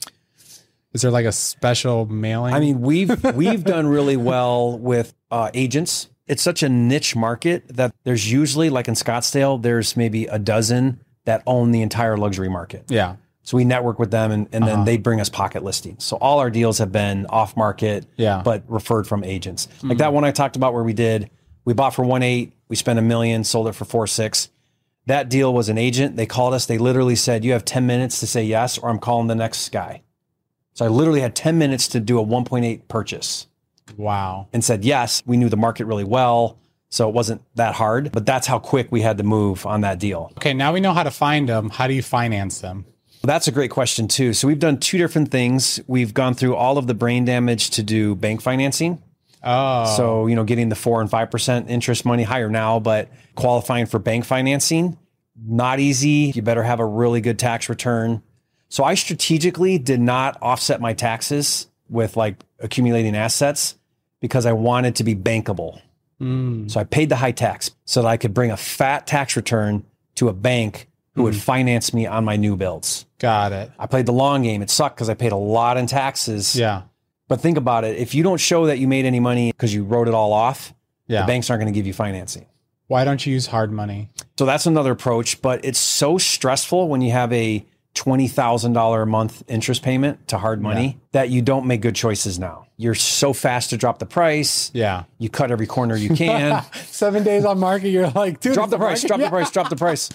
Is 0.94 1.02
there 1.02 1.10
like 1.12 1.26
a 1.26 1.32
special 1.32 2.06
mailing? 2.06 2.54
I 2.54 2.60
mean, 2.60 2.82
we've 2.82 3.24
we've 3.36 3.64
done 3.64 3.88
really 3.88 4.18
well 4.18 4.78
with 4.78 5.14
uh, 5.32 5.50
agents. 5.54 6.10
It's 6.28 6.42
such 6.44 6.62
a 6.64 6.70
niche 6.70 7.16
market 7.16 7.68
that 7.76 7.94
there's 8.04 8.32
usually 8.32 8.70
like 8.70 8.88
in 8.88 8.94
Scottsdale, 8.94 9.62
there's 9.62 9.98
maybe 9.98 10.26
a 10.28 10.40
dozen 10.40 11.02
that 11.26 11.42
own 11.48 11.72
the 11.72 11.82
entire 11.82 12.16
luxury 12.18 12.50
market. 12.50 12.86
yeah. 12.90 13.16
So 13.46 13.58
we 13.58 13.66
network 13.66 14.00
with 14.00 14.10
them 14.10 14.32
and, 14.32 14.48
and 14.54 14.66
then 14.66 14.86
they 14.86 14.96
bring 14.96 15.20
us 15.20 15.28
pocket 15.28 15.66
listings. 15.66 16.06
So 16.06 16.16
all 16.16 16.40
our 16.40 16.50
deals 16.50 16.78
have 16.78 16.94
been 16.94 17.26
off 17.26 17.58
market, 17.58 18.06
Yeah. 18.16 18.42
but 18.42 18.64
referred 18.70 19.06
from 19.06 19.26
agents. 19.26 19.68
Like 19.82 19.98
that 19.98 20.14
one 20.14 20.24
I 20.24 20.32
talked 20.32 20.56
about 20.56 20.74
where 20.74 20.84
we 20.84 20.94
did, 20.94 21.30
we 21.66 21.74
bought 21.74 21.94
for 21.96 22.04
one 22.06 22.24
eight, 22.24 22.54
we 22.68 22.76
spent 22.76 23.00
a 23.00 23.02
million, 23.02 23.44
sold 23.44 23.68
it 23.68 23.74
for 23.74 23.86
four 23.86 24.08
six. 24.08 24.50
That 25.06 25.30
deal 25.30 25.54
was 25.54 25.68
an 25.70 25.78
agent. 25.78 26.16
They 26.16 26.26
called 26.26 26.54
us. 26.54 26.66
They 26.66 26.78
literally 26.78 27.16
said, 27.16 27.44
You 27.44 27.52
have 27.54 27.66
10 27.66 27.86
minutes 27.86 28.20
to 28.22 28.28
say 28.28 28.44
yes, 28.44 28.78
or 28.78 28.90
I'm 28.90 29.00
calling 29.00 29.28
the 29.28 29.36
next 29.36 29.70
guy. 29.72 30.02
So 30.76 30.86
I 30.86 30.88
literally 30.88 31.20
had 31.22 31.36
10 31.36 31.58
minutes 31.58 31.88
to 31.90 32.00
do 32.00 32.20
a 32.20 32.26
1.8 32.26 32.88
purchase 32.88 33.48
Wow. 33.98 34.48
and 34.54 34.64
said 34.64 34.86
yes. 34.86 35.22
We 35.26 35.36
knew 35.38 35.50
the 35.50 35.58
market 35.58 35.86
really 35.86 36.06
well. 36.06 36.58
So 36.90 37.10
it 37.10 37.16
wasn't 37.16 37.42
that 37.56 37.74
hard, 37.76 38.12
but 38.12 38.26
that's 38.26 38.46
how 38.48 38.60
quick 38.60 38.92
we 38.92 39.02
had 39.02 39.18
to 39.18 39.24
move 39.24 39.66
on 39.66 39.82
that 39.82 40.00
deal. 40.00 40.32
Okay, 40.38 40.54
now 40.54 40.72
we 40.74 40.80
know 40.80 40.94
how 40.94 41.02
to 41.04 41.12
find 41.12 41.50
them. 41.50 41.70
How 41.72 41.88
do 41.88 41.94
you 41.94 42.04
finance 42.04 42.60
them? 42.62 42.86
That's 43.24 43.48
a 43.48 43.52
great 43.52 43.72
question 43.72 44.08
too. 44.08 44.34
So 44.34 44.48
we've 44.48 44.60
done 44.60 44.78
two 44.78 44.98
different 45.00 45.32
things. 45.32 45.80
We've 45.88 46.14
gone 46.14 46.34
through 46.36 46.56
all 46.56 46.78
of 46.78 46.86
the 46.88 46.94
brain 46.94 47.26
damage 47.26 47.72
to 47.72 47.84
do 47.84 48.16
bank 48.16 48.42
financing. 48.42 49.02
Oh, 49.44 49.96
So, 49.98 50.28
you 50.28 50.36
know, 50.36 50.44
getting 50.44 50.70
the 50.70 50.76
four 50.76 51.02
and 51.02 51.10
five 51.10 51.30
percent 51.30 51.70
interest 51.70 52.06
money 52.06 52.24
higher 52.24 52.50
now, 52.50 52.80
but 52.80 53.10
qualifying 53.36 53.86
for 53.86 54.00
bank 54.00 54.26
financing, 54.26 54.98
not 55.36 55.80
easy. 55.80 56.32
You 56.34 56.42
better 56.42 56.64
have 56.64 56.80
a 56.80 56.86
really 56.86 57.22
good 57.22 57.40
tax 57.40 57.70
return. 57.70 58.24
So 58.70 58.84
I 58.84 58.96
strategically 58.96 59.78
did 59.78 60.00
not 60.00 60.38
offset 60.42 60.82
my 60.82 60.94
taxes 60.94 61.68
with 61.90 62.18
like 62.18 62.38
accumulating 62.60 63.16
assets 63.16 63.78
because 64.20 64.46
I 64.46 64.54
wanted 64.54 64.96
to 64.96 65.04
be 65.04 65.16
bankable. 65.16 65.80
Hmm. 66.20 66.68
So 66.68 66.80
I 66.80 66.84
paid 66.84 67.10
the 67.10 67.18
high 67.18 67.34
tax 67.34 67.72
so 67.86 68.02
that 68.02 68.08
I 68.08 68.18
could 68.18 68.34
bring 68.34 68.52
a 68.52 68.58
fat 68.58 69.06
tax 69.06 69.36
return 69.36 69.86
to 70.16 70.30
a 70.30 70.34
bank 70.34 70.90
who 71.16 71.24
would 71.24 71.34
hmm. 71.34 71.40
finance 71.40 71.94
me 71.94 72.08
on 72.08 72.26
my 72.26 72.36
new 72.36 72.56
builds. 72.56 73.06
got 73.20 73.52
it. 73.52 73.72
I 73.78 73.86
played 73.86 74.06
the 74.06 74.14
long 74.14 74.42
game. 74.42 74.62
It 74.62 74.70
sucked 74.70 74.96
because 74.96 75.10
I 75.10 75.14
paid 75.14 75.32
a 75.32 75.38
lot 75.38 75.78
in 75.78 75.86
taxes. 75.86 76.56
Yeah. 76.56 76.84
But 77.28 77.40
think 77.42 77.58
about 77.58 77.84
it. 77.84 77.98
If 77.98 78.14
you 78.14 78.24
don't 78.24 78.40
show 78.40 78.66
that 78.68 78.80
you 78.80 78.88
made 78.88 79.06
any 79.06 79.20
money 79.20 79.52
because 79.52 79.74
you 79.74 79.84
wrote 79.84 80.08
it 80.08 80.14
all 80.14 80.34
off, 80.34 80.74
Yeah. 81.08 81.22
the 81.22 81.28
banks 81.28 81.50
aren't 81.50 81.62
going 81.62 81.74
to 81.74 81.78
give 81.78 81.88
you 81.88 81.94
financing. 81.94 82.46
Why 82.88 83.04
don't 83.06 83.26
you 83.26 83.34
use 83.34 83.48
hard 83.48 83.72
money? 83.72 84.10
So 84.38 84.46
that's 84.46 84.66
another 84.66 84.92
approach. 84.92 85.42
But 85.42 85.64
it's 85.64 85.80
so 85.80 86.18
stressful 86.18 86.88
when 86.90 87.02
you 87.02 87.12
have 87.12 87.32
a 87.34 87.66
$20,000 87.96 89.04
a 89.04 89.06
month 89.06 89.44
interest 89.48 89.84
payment 89.84 90.28
to 90.28 90.38
hard 90.38 90.62
money 90.62 91.00
that 91.12 91.30
you 91.30 91.42
don't 91.44 91.68
make 91.68 91.82
good 91.82 91.96
choices 91.96 92.40
now. 92.40 92.66
You're 92.76 92.96
so 92.96 93.34
fast 93.34 93.70
to 93.70 93.78
drop 93.78 94.00
the 94.00 94.06
price. 94.08 94.72
Yeah. 94.74 95.04
You 95.20 95.30
cut 95.30 95.52
every 95.52 95.68
corner 95.68 95.96
you 95.96 96.10
can. 96.16 96.64
Seven 96.88 97.24
days 97.24 97.46
on 97.46 97.60
market, 97.60 97.90
you're 97.90 98.10
like, 98.10 98.40
dude, 98.40 98.56
drop 98.56 98.68
is 98.68 98.72
the 98.72 98.78
price, 98.78 99.04
drop 99.04 99.20
the 99.20 99.30
price, 99.30 99.52
drop 99.52 99.70
the 99.70 99.76
price. 99.76 100.10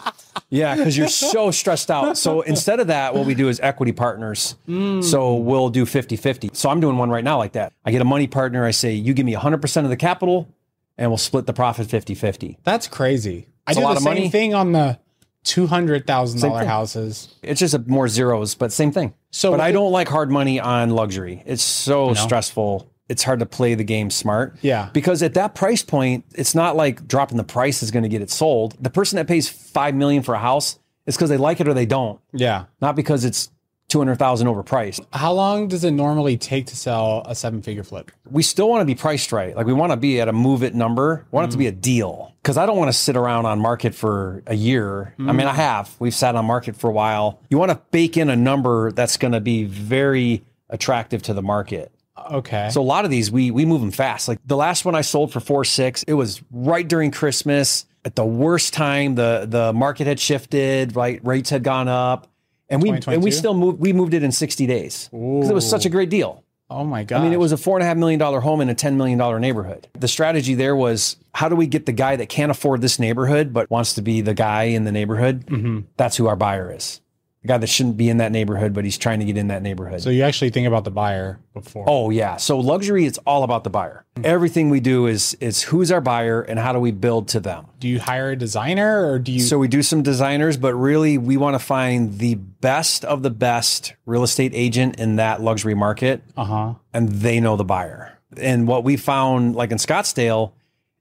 Yeah, 0.50 0.74
because 0.74 0.96
you're 0.96 1.08
so 1.08 1.52
stressed 1.52 1.90
out. 1.90 2.18
So 2.18 2.40
instead 2.40 2.80
of 2.80 2.88
that, 2.88 3.14
what 3.14 3.26
we 3.26 3.34
do 3.34 3.48
is 3.48 3.60
equity 3.60 3.92
partners. 3.92 4.56
Mm. 4.68 5.04
So 5.04 5.36
we'll 5.36 5.68
do 5.68 5.86
50 5.86 6.16
50. 6.16 6.50
So 6.54 6.70
I'm 6.70 6.80
doing 6.80 6.96
one 6.96 7.10
right 7.10 7.24
now 7.24 7.38
like 7.38 7.52
that. 7.52 7.72
I 7.84 7.92
get 7.92 8.00
a 8.02 8.06
money 8.06 8.26
partner. 8.26 8.64
I 8.64 8.72
say, 8.72 8.92
you 8.92 9.14
give 9.14 9.26
me 9.26 9.34
100% 9.34 9.84
of 9.84 9.88
the 9.88 9.96
capital 9.96 10.48
and 10.96 11.10
we'll 11.10 11.18
split 11.18 11.46
the 11.46 11.52
profit 11.52 11.88
50 11.88 12.14
50. 12.14 12.58
That's 12.64 12.88
crazy. 12.88 13.46
I 13.68 13.74
do 13.74 13.80
lot 13.82 13.90
the 13.90 13.96
of 13.98 14.02
same 14.02 14.14
money. 14.14 14.28
thing 14.30 14.54
on 14.54 14.72
the 14.72 14.98
two 15.44 15.66
hundred 15.66 16.06
thousand 16.06 16.40
dollar 16.40 16.64
houses. 16.64 17.34
It's 17.42 17.60
just 17.60 17.74
a 17.74 17.78
more 17.80 18.08
zeros, 18.08 18.54
but 18.54 18.72
same 18.72 18.92
thing. 18.92 19.14
So 19.30 19.50
but 19.50 19.60
I 19.60 19.72
don't 19.72 19.92
like 19.92 20.08
hard 20.08 20.30
money 20.30 20.60
on 20.60 20.90
luxury. 20.90 21.42
It's 21.46 21.62
so 21.62 22.14
stressful. 22.14 22.90
It's 23.08 23.22
hard 23.22 23.38
to 23.38 23.46
play 23.46 23.74
the 23.74 23.84
game 23.84 24.10
smart. 24.10 24.56
Yeah. 24.60 24.90
Because 24.92 25.22
at 25.22 25.32
that 25.34 25.54
price 25.54 25.82
point, 25.82 26.24
it's 26.34 26.54
not 26.54 26.76
like 26.76 27.08
dropping 27.08 27.38
the 27.38 27.44
price 27.44 27.82
is 27.82 27.90
going 27.90 28.02
to 28.02 28.08
get 28.08 28.20
it 28.20 28.30
sold. 28.30 28.76
The 28.82 28.90
person 28.90 29.16
that 29.16 29.26
pays 29.26 29.48
5 29.48 29.94
million 29.94 30.22
for 30.22 30.34
a 30.34 30.38
house 30.38 30.78
is 31.06 31.16
because 31.16 31.30
they 31.30 31.38
like 31.38 31.58
it 31.58 31.68
or 31.68 31.72
they 31.72 31.86
don't. 31.86 32.20
Yeah. 32.34 32.66
not 32.82 32.96
because 32.96 33.24
it's 33.24 33.50
200,000 33.88 34.46
overpriced. 34.46 35.00
How 35.12 35.32
long 35.32 35.68
does 35.68 35.82
it 35.82 35.92
normally 35.92 36.36
take 36.36 36.66
to 36.66 36.76
sell 36.76 37.22
a 37.26 37.34
seven 37.34 37.62
figure 37.62 37.82
flip? 37.82 38.12
We 38.30 38.42
still 38.42 38.68
want 38.68 38.82
to 38.82 38.84
be 38.84 38.94
priced 38.94 39.32
right. 39.32 39.56
Like 39.56 39.66
we 39.66 39.72
want 39.72 39.92
to 39.92 39.96
be 39.96 40.20
at 40.20 40.28
a 40.28 40.32
move 40.32 40.62
it 40.62 40.74
number. 40.74 41.26
We 41.30 41.36
want 41.36 41.48
it 41.48 41.52
to 41.52 41.58
be 41.58 41.66
a 41.66 41.72
mm. 41.72 41.80
deal 41.80 42.34
because 42.42 42.58
I 42.58 42.66
don't 42.66 42.76
want 42.76 42.90
to 42.90 42.96
sit 42.96 43.16
around 43.16 43.46
on 43.46 43.58
market 43.60 43.94
for 43.94 44.42
a 44.46 44.54
year. 44.54 45.14
I 45.18 45.32
mean, 45.32 45.46
I 45.46 45.52
mm. 45.52 45.56
have. 45.56 45.94
We've 45.98 46.14
sat 46.14 46.36
on 46.36 46.44
market 46.44 46.76
for 46.76 46.90
a 46.90 46.92
while. 46.92 47.40
You 47.48 47.58
want 47.58 47.70
to 47.70 47.80
bake 47.90 48.16
in 48.16 48.28
a 48.28 48.36
number 48.36 48.92
that's 48.92 49.16
going 49.16 49.32
to 49.32 49.40
be 49.40 49.64
very 49.64 50.44
attractive 50.68 51.22
to 51.22 51.34
the 51.34 51.42
market. 51.42 51.90
Okay. 52.30 52.68
So 52.70 52.80
a 52.80 52.82
lot 52.82 53.04
of 53.04 53.10
these 53.10 53.30
we 53.30 53.50
we 53.50 53.64
move 53.64 53.80
them 53.80 53.90
fast. 53.90 54.28
Like 54.28 54.38
the 54.44 54.56
last 54.56 54.84
one 54.84 54.94
I 54.94 55.00
sold 55.00 55.32
for 55.32 55.40
four 55.40 55.64
six, 55.64 56.02
it 56.02 56.14
was 56.14 56.42
right 56.50 56.86
during 56.86 57.10
Christmas 57.10 57.86
at 58.04 58.16
the 58.16 58.24
worst 58.24 58.74
time. 58.74 59.14
The 59.14 59.46
the 59.48 59.72
market 59.72 60.06
had 60.06 60.20
shifted, 60.20 60.96
right? 60.96 61.24
Rates 61.24 61.50
had 61.50 61.62
gone 61.62 61.88
up, 61.88 62.27
and 62.68 62.82
we 62.82 62.90
and 62.90 63.22
we 63.22 63.30
still 63.30 63.54
moved. 63.54 63.80
We 63.80 63.92
moved 63.92 64.14
it 64.14 64.22
in 64.22 64.32
sixty 64.32 64.66
days 64.66 65.08
because 65.10 65.50
it 65.50 65.54
was 65.54 65.68
such 65.68 65.86
a 65.86 65.88
great 65.90 66.10
deal. 66.10 66.44
oh 66.70 66.84
my 66.84 67.02
god. 67.04 67.20
I 67.20 67.24
mean, 67.24 67.32
it 67.32 67.38
was 67.40 67.52
a 67.52 67.56
four 67.56 67.76
and 67.76 67.82
a 67.82 67.86
half 67.86 67.96
million 67.96 68.18
dollar 68.18 68.40
home 68.40 68.60
in 68.60 68.68
a 68.68 68.74
ten 68.74 68.96
million 68.96 69.18
dollar 69.18 69.40
neighborhood. 69.40 69.88
The 69.98 70.08
strategy 70.08 70.54
there 70.54 70.76
was 70.76 71.16
how 71.34 71.48
do 71.48 71.56
we 71.56 71.66
get 71.66 71.86
the 71.86 71.92
guy 71.92 72.16
that 72.16 72.28
can't 72.28 72.50
afford 72.50 72.80
this 72.80 72.98
neighborhood 72.98 73.52
but 73.52 73.70
wants 73.70 73.94
to 73.94 74.02
be 74.02 74.20
the 74.20 74.34
guy 74.34 74.64
in 74.64 74.84
the 74.84 74.92
neighborhood? 74.92 75.46
Mm-hmm. 75.46 75.80
That's 75.96 76.16
who 76.16 76.26
our 76.26 76.36
buyer 76.36 76.72
is. 76.74 77.00
Guy 77.48 77.58
that 77.58 77.66
shouldn't 77.66 77.96
be 77.96 78.08
in 78.08 78.18
that 78.18 78.30
neighborhood, 78.30 78.72
but 78.72 78.84
he's 78.84 78.98
trying 78.98 79.18
to 79.18 79.24
get 79.24 79.36
in 79.36 79.48
that 79.48 79.62
neighborhood. 79.62 80.02
So 80.02 80.10
you 80.10 80.22
actually 80.22 80.50
think 80.50 80.66
about 80.66 80.84
the 80.84 80.90
buyer 80.90 81.40
before. 81.54 81.84
Oh 81.88 82.10
yeah. 82.10 82.36
So 82.36 82.58
luxury, 82.58 83.06
it's 83.06 83.18
all 83.26 83.42
about 83.42 83.64
the 83.64 83.70
buyer. 83.70 84.04
Everything 84.22 84.70
we 84.70 84.80
do 84.80 85.06
is 85.06 85.34
is 85.40 85.62
who's 85.62 85.90
our 85.90 86.00
buyer 86.00 86.42
and 86.42 86.58
how 86.58 86.72
do 86.72 86.78
we 86.78 86.92
build 86.92 87.28
to 87.28 87.40
them. 87.40 87.66
Do 87.80 87.88
you 87.88 87.98
hire 87.98 88.30
a 88.30 88.36
designer 88.36 89.10
or 89.10 89.18
do 89.18 89.32
you? 89.32 89.40
So 89.40 89.58
we 89.58 89.68
do 89.68 89.82
some 89.82 90.02
designers, 90.02 90.56
but 90.56 90.74
really 90.74 91.18
we 91.18 91.36
want 91.36 91.54
to 91.54 91.58
find 91.58 92.18
the 92.18 92.34
best 92.34 93.04
of 93.04 93.22
the 93.22 93.30
best 93.30 93.94
real 94.06 94.22
estate 94.22 94.52
agent 94.54 95.00
in 95.00 95.16
that 95.16 95.40
luxury 95.40 95.74
market, 95.74 96.22
uh 96.36 96.44
huh. 96.44 96.74
and 96.92 97.08
they 97.08 97.40
know 97.40 97.56
the 97.56 97.64
buyer. 97.64 98.18
And 98.36 98.68
what 98.68 98.84
we 98.84 98.96
found, 98.96 99.56
like 99.56 99.70
in 99.70 99.78
Scottsdale, 99.78 100.52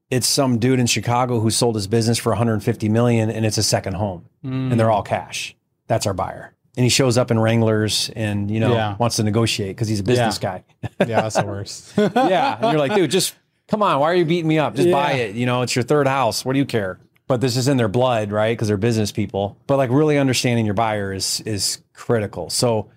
it's 0.09 0.27
some 0.27 0.59
dude 0.59 0.79
in 0.79 0.87
Chicago 0.87 1.41
who 1.41 1.49
sold 1.49 1.75
his 1.75 1.87
business 1.87 2.17
for 2.17 2.29
150 2.29 2.87
million, 2.87 3.29
and 3.29 3.45
it's 3.45 3.57
a 3.57 3.63
second 3.63 3.95
home, 3.95 4.25
and 4.41 4.79
they're 4.79 4.89
all 4.89 5.03
cash. 5.03 5.56
That's 5.87 6.05
our 6.05 6.13
buyer. 6.13 6.53
And 6.75 6.83
he 6.83 6.89
shows 6.89 7.17
up 7.17 7.31
in 7.31 7.39
Wranglers 7.39 8.11
and 8.15 8.51
you 8.51 8.59
know 8.59 8.73
Yeah. 8.73 8.95
wants 8.97 9.15
to 9.15 9.23
negotiate 9.23 9.75
because 9.75 9.87
he's 9.87 9.99
a 9.99 10.03
business 10.03 10.37
guy. 10.37 10.63
Yeah, 10.99 11.21
that's 11.21 11.35
the 11.35 11.45
worst. 11.45 11.93
yeah. 11.97 12.55
And 12.59 12.71
you're 12.71 12.79
like, 12.79 12.93
dude, 12.93 13.09
just 13.09 13.35
come 13.67 13.81
on. 13.81 13.99
Why 13.99 14.11
are 14.11 14.15
you 14.15 14.25
beating 14.25 14.47
me 14.47 14.59
up? 14.59 14.75
Just 14.75 14.91
buy 14.91 15.13
it. 15.13 15.35
You 15.35 15.45
know, 15.47 15.63
it's 15.63 15.75
your 15.75 15.83
third 15.83 16.07
house. 16.07 16.45
What 16.45 16.53
do 16.53 16.59
you 16.59 16.65
care? 16.65 16.99
But 17.27 17.41
this 17.41 17.57
is 17.57 17.67
in 17.67 17.77
their 17.77 17.87
blood, 17.89 18.31
right? 18.31 18.51
Because 18.55 18.67
they're 18.69 18.77
business 18.77 19.11
people. 19.11 19.57
But 19.67 19.77
like 19.77 19.89
really 19.89 20.17
understanding 20.17 20.65
your 20.65 20.75
buyer 20.75 21.11
is 21.13 21.41
is 21.41 21.81
critical. 21.93 22.49
So 22.51 22.89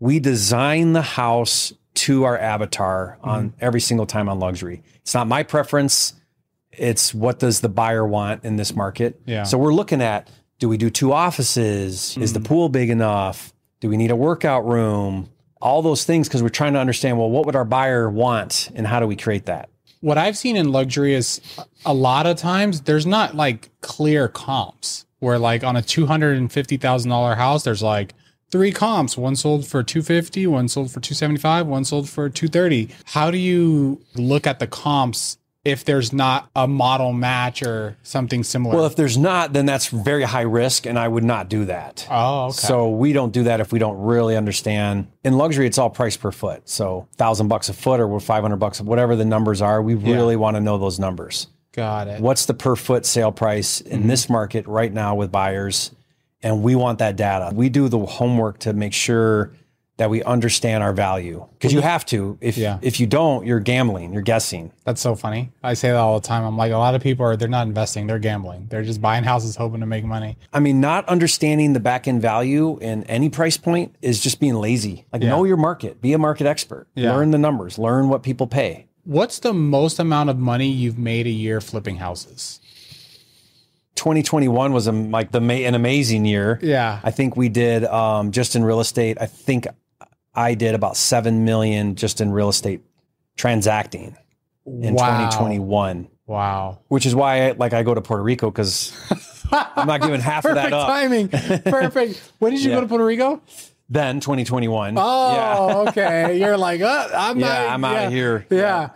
we 0.00 0.18
design 0.18 0.92
the 0.94 1.02
house 1.02 1.72
to 1.94 2.24
our 2.24 2.38
avatar 2.38 3.18
on 3.22 3.50
Mm-hmm. 3.50 3.56
every 3.60 3.80
single 3.80 4.06
time 4.06 4.28
on 4.28 4.38
luxury. 4.40 4.82
It's 5.02 5.14
not 5.14 5.26
my 5.28 5.42
preference. 5.42 6.14
It's 6.72 7.14
what 7.14 7.38
does 7.38 7.60
the 7.60 7.68
buyer 7.68 8.06
want 8.06 8.44
in 8.44 8.56
this 8.56 8.74
market. 8.74 9.20
Yeah. 9.26 9.44
So 9.44 9.56
we're 9.56 9.72
looking 9.74 10.02
at 10.02 10.28
do 10.58 10.68
we 10.68 10.76
do 10.76 10.90
two 10.90 11.12
offices? 11.12 12.16
Is 12.18 12.32
the 12.32 12.38
Mm-hmm. 12.40 12.46
pool 12.46 12.68
big 12.68 12.90
enough? 12.90 13.52
Do 13.80 13.88
we 13.88 13.96
need 13.96 14.10
a 14.10 14.16
workout 14.16 14.66
room? 14.66 15.28
All 15.60 15.82
those 15.82 16.04
things 16.04 16.28
because 16.28 16.42
we're 16.42 16.48
trying 16.48 16.74
to 16.74 16.78
understand 16.78 17.18
well, 17.18 17.30
what 17.30 17.46
would 17.46 17.56
our 17.56 17.64
buyer 17.64 18.08
want 18.10 18.70
and 18.74 18.86
how 18.86 19.00
do 19.00 19.06
we 19.06 19.16
create 19.16 19.46
that? 19.46 19.68
what 20.02 20.18
I've 20.18 20.36
seen 20.36 20.56
in 20.56 20.72
luxury 20.72 21.14
is 21.14 21.40
a 21.86 21.94
lot 21.94 22.26
of 22.26 22.36
times 22.36 22.82
there's 22.82 23.06
not 23.06 23.34
like 23.34 23.70
clear 23.80 24.28
comps 24.28 25.06
where 25.20 25.38
like 25.38 25.64
on 25.64 25.74
a 25.74 25.80
two 25.82 26.04
hundred 26.06 26.36
and 26.36 26.52
fifty 26.52 26.76
thousand 26.76 27.10
dollar 27.10 27.34
house 27.34 27.64
there's 27.64 27.82
like 27.82 28.12
three 28.52 28.70
comps 28.70 29.16
one 29.16 29.34
sold 29.34 29.66
for 29.66 29.82
250 29.82 30.46
one 30.48 30.68
sold 30.68 30.88
for 30.90 31.00
275 31.00 31.66
one 31.66 31.82
sold 31.84 32.08
for 32.10 32.28
230 32.28 32.90
how 33.06 33.30
do 33.30 33.38
you 33.38 33.98
look 34.14 34.46
at 34.46 34.58
the 34.58 34.66
comps 34.66 35.38
if 35.66 35.84
there's 35.84 36.12
not 36.12 36.48
a 36.54 36.68
model 36.68 37.12
match 37.12 37.60
or 37.60 37.96
something 38.04 38.44
similar? 38.44 38.76
Well, 38.76 38.86
if 38.86 38.94
there's 38.94 39.18
not, 39.18 39.52
then 39.52 39.66
that's 39.66 39.88
very 39.88 40.22
high 40.22 40.42
risk, 40.42 40.86
and 40.86 40.96
I 40.96 41.08
would 41.08 41.24
not 41.24 41.48
do 41.48 41.64
that. 41.64 42.06
oh, 42.08 42.46
okay. 42.46 42.52
So 42.52 42.90
we 42.90 43.12
don't 43.12 43.32
do 43.32 43.42
that 43.44 43.60
if 43.60 43.72
we 43.72 43.80
don't 43.80 44.00
really 44.00 44.36
understand. 44.36 45.08
In 45.24 45.36
luxury, 45.36 45.66
it's 45.66 45.76
all 45.76 45.90
price 45.90 46.16
per 46.16 46.30
foot. 46.30 46.68
So 46.68 47.08
thousand 47.16 47.48
bucks 47.48 47.68
a 47.68 47.72
foot 47.72 47.98
or 47.98 48.20
five 48.20 48.42
hundred 48.42 48.58
bucks, 48.58 48.80
whatever 48.80 49.16
the 49.16 49.24
numbers 49.24 49.60
are. 49.60 49.82
We 49.82 49.94
really 49.94 50.36
want 50.36 50.56
to 50.56 50.60
know 50.60 50.78
those 50.78 51.00
numbers. 51.00 51.48
Got 51.72 52.06
it. 52.06 52.20
What's 52.20 52.46
the 52.46 52.54
per 52.54 52.76
foot 52.76 53.04
sale 53.04 53.32
price 53.32 53.80
in 53.80 54.00
mm-hmm. 54.00 54.08
this 54.08 54.30
market 54.30 54.66
right 54.68 54.92
now 54.92 55.16
with 55.16 55.32
buyers? 55.32 55.90
And 56.42 56.62
we 56.62 56.76
want 56.76 57.00
that 57.00 57.16
data. 57.16 57.52
We 57.52 57.70
do 57.70 57.88
the 57.88 57.98
homework 57.98 58.60
to 58.60 58.72
make 58.72 58.92
sure 58.92 59.52
that 59.98 60.10
we 60.10 60.22
understand 60.24 60.82
our 60.82 60.92
value 60.92 61.46
because 61.52 61.72
you 61.72 61.80
have 61.80 62.04
to. 62.06 62.36
If 62.42 62.58
Yeah. 62.58 62.78
if 62.82 63.00
you 63.00 63.06
don't, 63.06 63.46
you're 63.46 63.60
gambling. 63.60 64.12
You're 64.12 64.20
guessing. 64.22 64.70
That's 64.84 65.00
so 65.00 65.14
funny. 65.14 65.52
I 65.62 65.72
say 65.72 65.88
that 65.88 65.96
all 65.96 66.20
the 66.20 66.26
time. 66.28 66.44
I'm 66.44 66.56
like, 66.56 66.70
a 66.70 66.76
lot 66.76 66.94
of 66.94 67.00
people 67.02 67.24
are, 67.24 67.34
they're 67.34 67.48
not 67.48 67.66
investing, 67.66 68.06
they're 68.06 68.18
gambling. 68.18 68.66
They're 68.68 68.82
just 68.84 69.00
buying 69.00 69.24
houses 69.24 69.56
hoping 69.56 69.80
to 69.80 69.86
make 69.86 70.04
money. 70.04 70.36
I 70.52 70.60
mean, 70.60 70.80
not 70.82 71.08
understanding 71.08 71.72
the 71.72 71.80
back 71.80 72.06
end 72.06 72.20
value 72.20 72.78
in 72.80 73.04
any 73.04 73.30
price 73.30 73.56
point 73.56 73.94
is 74.02 74.20
just 74.20 74.38
being 74.38 74.56
lazy. 74.56 75.06
Like, 75.14 75.22
Yeah. 75.22 75.30
know 75.30 75.44
your 75.44 75.56
market, 75.56 76.02
be 76.02 76.12
a 76.12 76.18
market 76.18 76.46
expert, 76.46 76.86
Yeah. 76.94 77.14
learn 77.14 77.30
the 77.30 77.38
numbers, 77.38 77.78
learn 77.78 78.10
what 78.10 78.22
people 78.22 78.46
pay. 78.46 78.84
What's 79.04 79.38
the 79.38 79.54
most 79.54 79.98
amount 79.98 80.28
of 80.28 80.38
money 80.38 80.68
you've 80.68 80.98
made 80.98 81.26
a 81.26 81.30
year 81.30 81.60
flipping 81.62 81.96
houses? 81.96 82.60
2021 83.94 84.72
was 84.74 84.86
a, 84.86 84.92
like 84.92 85.32
the 85.32 85.40
an 85.40 85.74
amazing 85.74 86.26
year. 86.26 86.58
Yeah. 86.62 87.00
I 87.02 87.10
think 87.10 87.34
we 87.36 87.48
did 87.48 87.84
um, 87.86 88.30
just 88.30 88.54
in 88.54 88.62
real 88.62 88.80
estate. 88.80 89.16
I 89.20 89.26
think 89.26 89.66
I 90.36 90.54
did 90.54 90.74
about 90.74 90.96
seven 90.96 91.44
million 91.44 91.94
just 91.96 92.20
in 92.20 92.30
real 92.30 92.48
estate 92.48 92.82
transacting 93.36 94.16
in 94.66 94.94
wow. 94.94 95.28
2021, 95.30 96.08
Wow. 96.26 96.80
which 96.88 97.06
is 97.06 97.14
why 97.14 97.48
I, 97.48 97.50
like 97.52 97.72
I 97.72 97.82
go 97.82 97.94
to 97.94 98.00
Puerto 98.00 98.22
Rico 98.22 98.50
because 98.50 98.92
I'm 99.52 99.86
not 99.86 100.00
giving 100.00 100.20
half 100.20 100.44
of 100.44 100.54
that 100.56 100.72
up. 100.72 100.88
timing. 100.88 101.28
Perfect. 101.28 102.20
When 102.38 102.52
did 102.52 102.62
you 102.62 102.70
Yeah. 102.70 102.76
go 102.76 102.80
to 102.82 102.86
Puerto 102.88 103.04
Rico? 103.04 103.40
Then 103.88 104.18
2021. 104.18 104.94
Oh, 104.98 105.32
yeah. 105.34 105.76
okay. 105.90 106.38
You're 106.40 106.56
like, 106.56 106.80
uh, 106.80 107.08
I'm 107.16 107.38
Yeah, 107.38 107.46
not. 107.46 107.68
I'm 107.70 107.84
out 107.84 107.92
yeah, 107.92 108.02
of 108.08 108.12
here. 108.12 108.46
Yeah. 108.50 108.90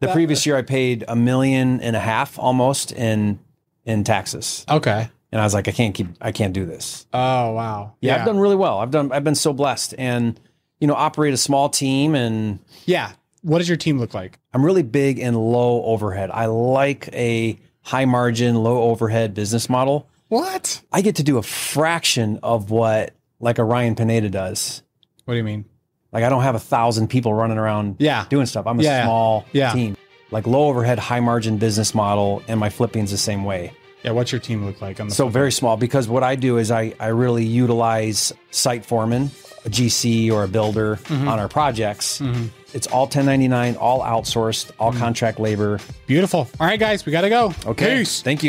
The 0.00 0.08
previous 0.08 0.46
year 0.46 0.56
I 0.56 0.62
paid 0.62 1.04
a 1.08 1.16
million 1.16 1.80
and 1.80 1.96
a 1.96 2.00
half 2.00 2.38
almost 2.38 2.92
in 2.92 3.40
in 3.84 4.04
taxes. 4.04 4.64
Okay. 4.70 5.08
And 5.32 5.40
I 5.40 5.44
was 5.44 5.54
like, 5.54 5.66
I 5.66 5.72
can't 5.72 5.92
keep 5.94 6.06
I 6.20 6.30
can't 6.30 6.52
do 6.52 6.64
this. 6.64 7.06
Oh, 7.12 7.50
wow. 7.52 7.94
Yeah, 8.00 8.16
I've 8.20 8.24
done 8.26 8.38
really 8.38 8.54
well. 8.54 8.78
I've 8.78 8.92
done 8.92 9.10
I've 9.10 9.24
been 9.24 9.34
so 9.34 9.52
blessed 9.52 9.94
and 9.98 10.38
you 10.80 10.86
know, 10.86 10.94
operate 10.94 11.34
a 11.34 11.36
small 11.38 11.68
team 11.68 12.14
and 12.14 12.58
Yeah. 12.86 13.12
What 13.42 13.58
does 13.58 13.68
your 13.68 13.76
team 13.76 13.98
look 13.98 14.14
like? 14.14 14.38
I'm 14.52 14.64
really 14.64 14.82
big 14.82 15.18
and 15.20 15.36
low 15.36 15.82
overhead. 15.84 16.30
I 16.32 16.46
like 16.46 17.08
a 17.12 17.58
high 17.82 18.04
margin, 18.04 18.56
low 18.56 18.82
overhead 18.82 19.32
business 19.34 19.68
model. 19.70 20.08
What? 20.28 20.82
I 20.92 21.00
get 21.00 21.16
to 21.16 21.22
do 21.22 21.38
a 21.38 21.42
fraction 21.42 22.38
of 22.42 22.70
what 22.70 23.14
like 23.40 23.58
a 23.58 23.64
Ryan 23.64 23.94
Pineda 23.94 24.28
does. 24.30 24.82
What 25.24 25.34
do 25.34 25.38
you 25.38 25.44
mean? 25.44 25.64
Like 26.12 26.24
I 26.24 26.28
don't 26.28 26.42
have 26.42 26.54
a 26.54 26.58
thousand 26.60 27.08
people 27.08 27.32
running 27.32 27.58
around 27.58 27.96
Yeah. 27.98 28.24
doing 28.28 28.46
stuff. 28.46 28.66
I'm 28.66 28.80
a 28.80 28.82
Yeah. 28.82 29.04
small 29.04 29.44
Yeah. 29.52 29.72
team. 29.72 29.96
Like 30.30 30.46
low 30.46 30.66
overhead, 30.68 30.98
high 30.98 31.20
margin 31.20 31.56
business 31.58 31.94
model, 31.94 32.42
and 32.48 32.58
my 32.60 32.68
flipping's 32.70 33.10
the 33.12 33.18
same 33.18 33.44
way. 33.44 33.72
Yeah. 34.02 34.10
What's 34.10 34.32
your 34.32 34.40
team 34.40 34.64
look 34.66 34.80
like 34.82 35.00
on 35.00 35.08
the 35.08 35.14
So 35.14 35.28
very 35.28 35.52
small 35.52 35.76
because 35.76 36.08
what 36.08 36.22
I 36.22 36.34
do 36.34 36.58
is 36.58 36.70
I, 36.70 36.94
I 37.00 37.06
really 37.08 37.44
utilize 37.44 38.32
site 38.50 38.84
foreman, 38.84 39.30
a 39.68 39.70
GC 39.70 40.32
or 40.32 40.44
a 40.44 40.48
builder 40.48 40.96
Mm-hmm. 40.96 41.28
on 41.28 41.38
our 41.38 41.48
projects. 41.48 42.20
It's 42.74 42.86
all 42.86 43.04
1099, 43.04 43.76
all 43.76 44.00
outsourced, 44.02 44.70
all 44.78 44.90
Mm-hmm. 44.90 45.00
contract 45.00 45.38
labor. 45.40 45.80
Beautiful. 46.06 46.40
All 46.60 46.66
right, 46.66 46.78
guys, 46.80 47.06
we 47.06 47.12
got 47.12 47.22
to 47.22 47.30
go. 47.30 47.54
Okay. 47.66 47.98
Peace. 47.98 48.20
Thank 48.22 48.42
you. 48.42 48.46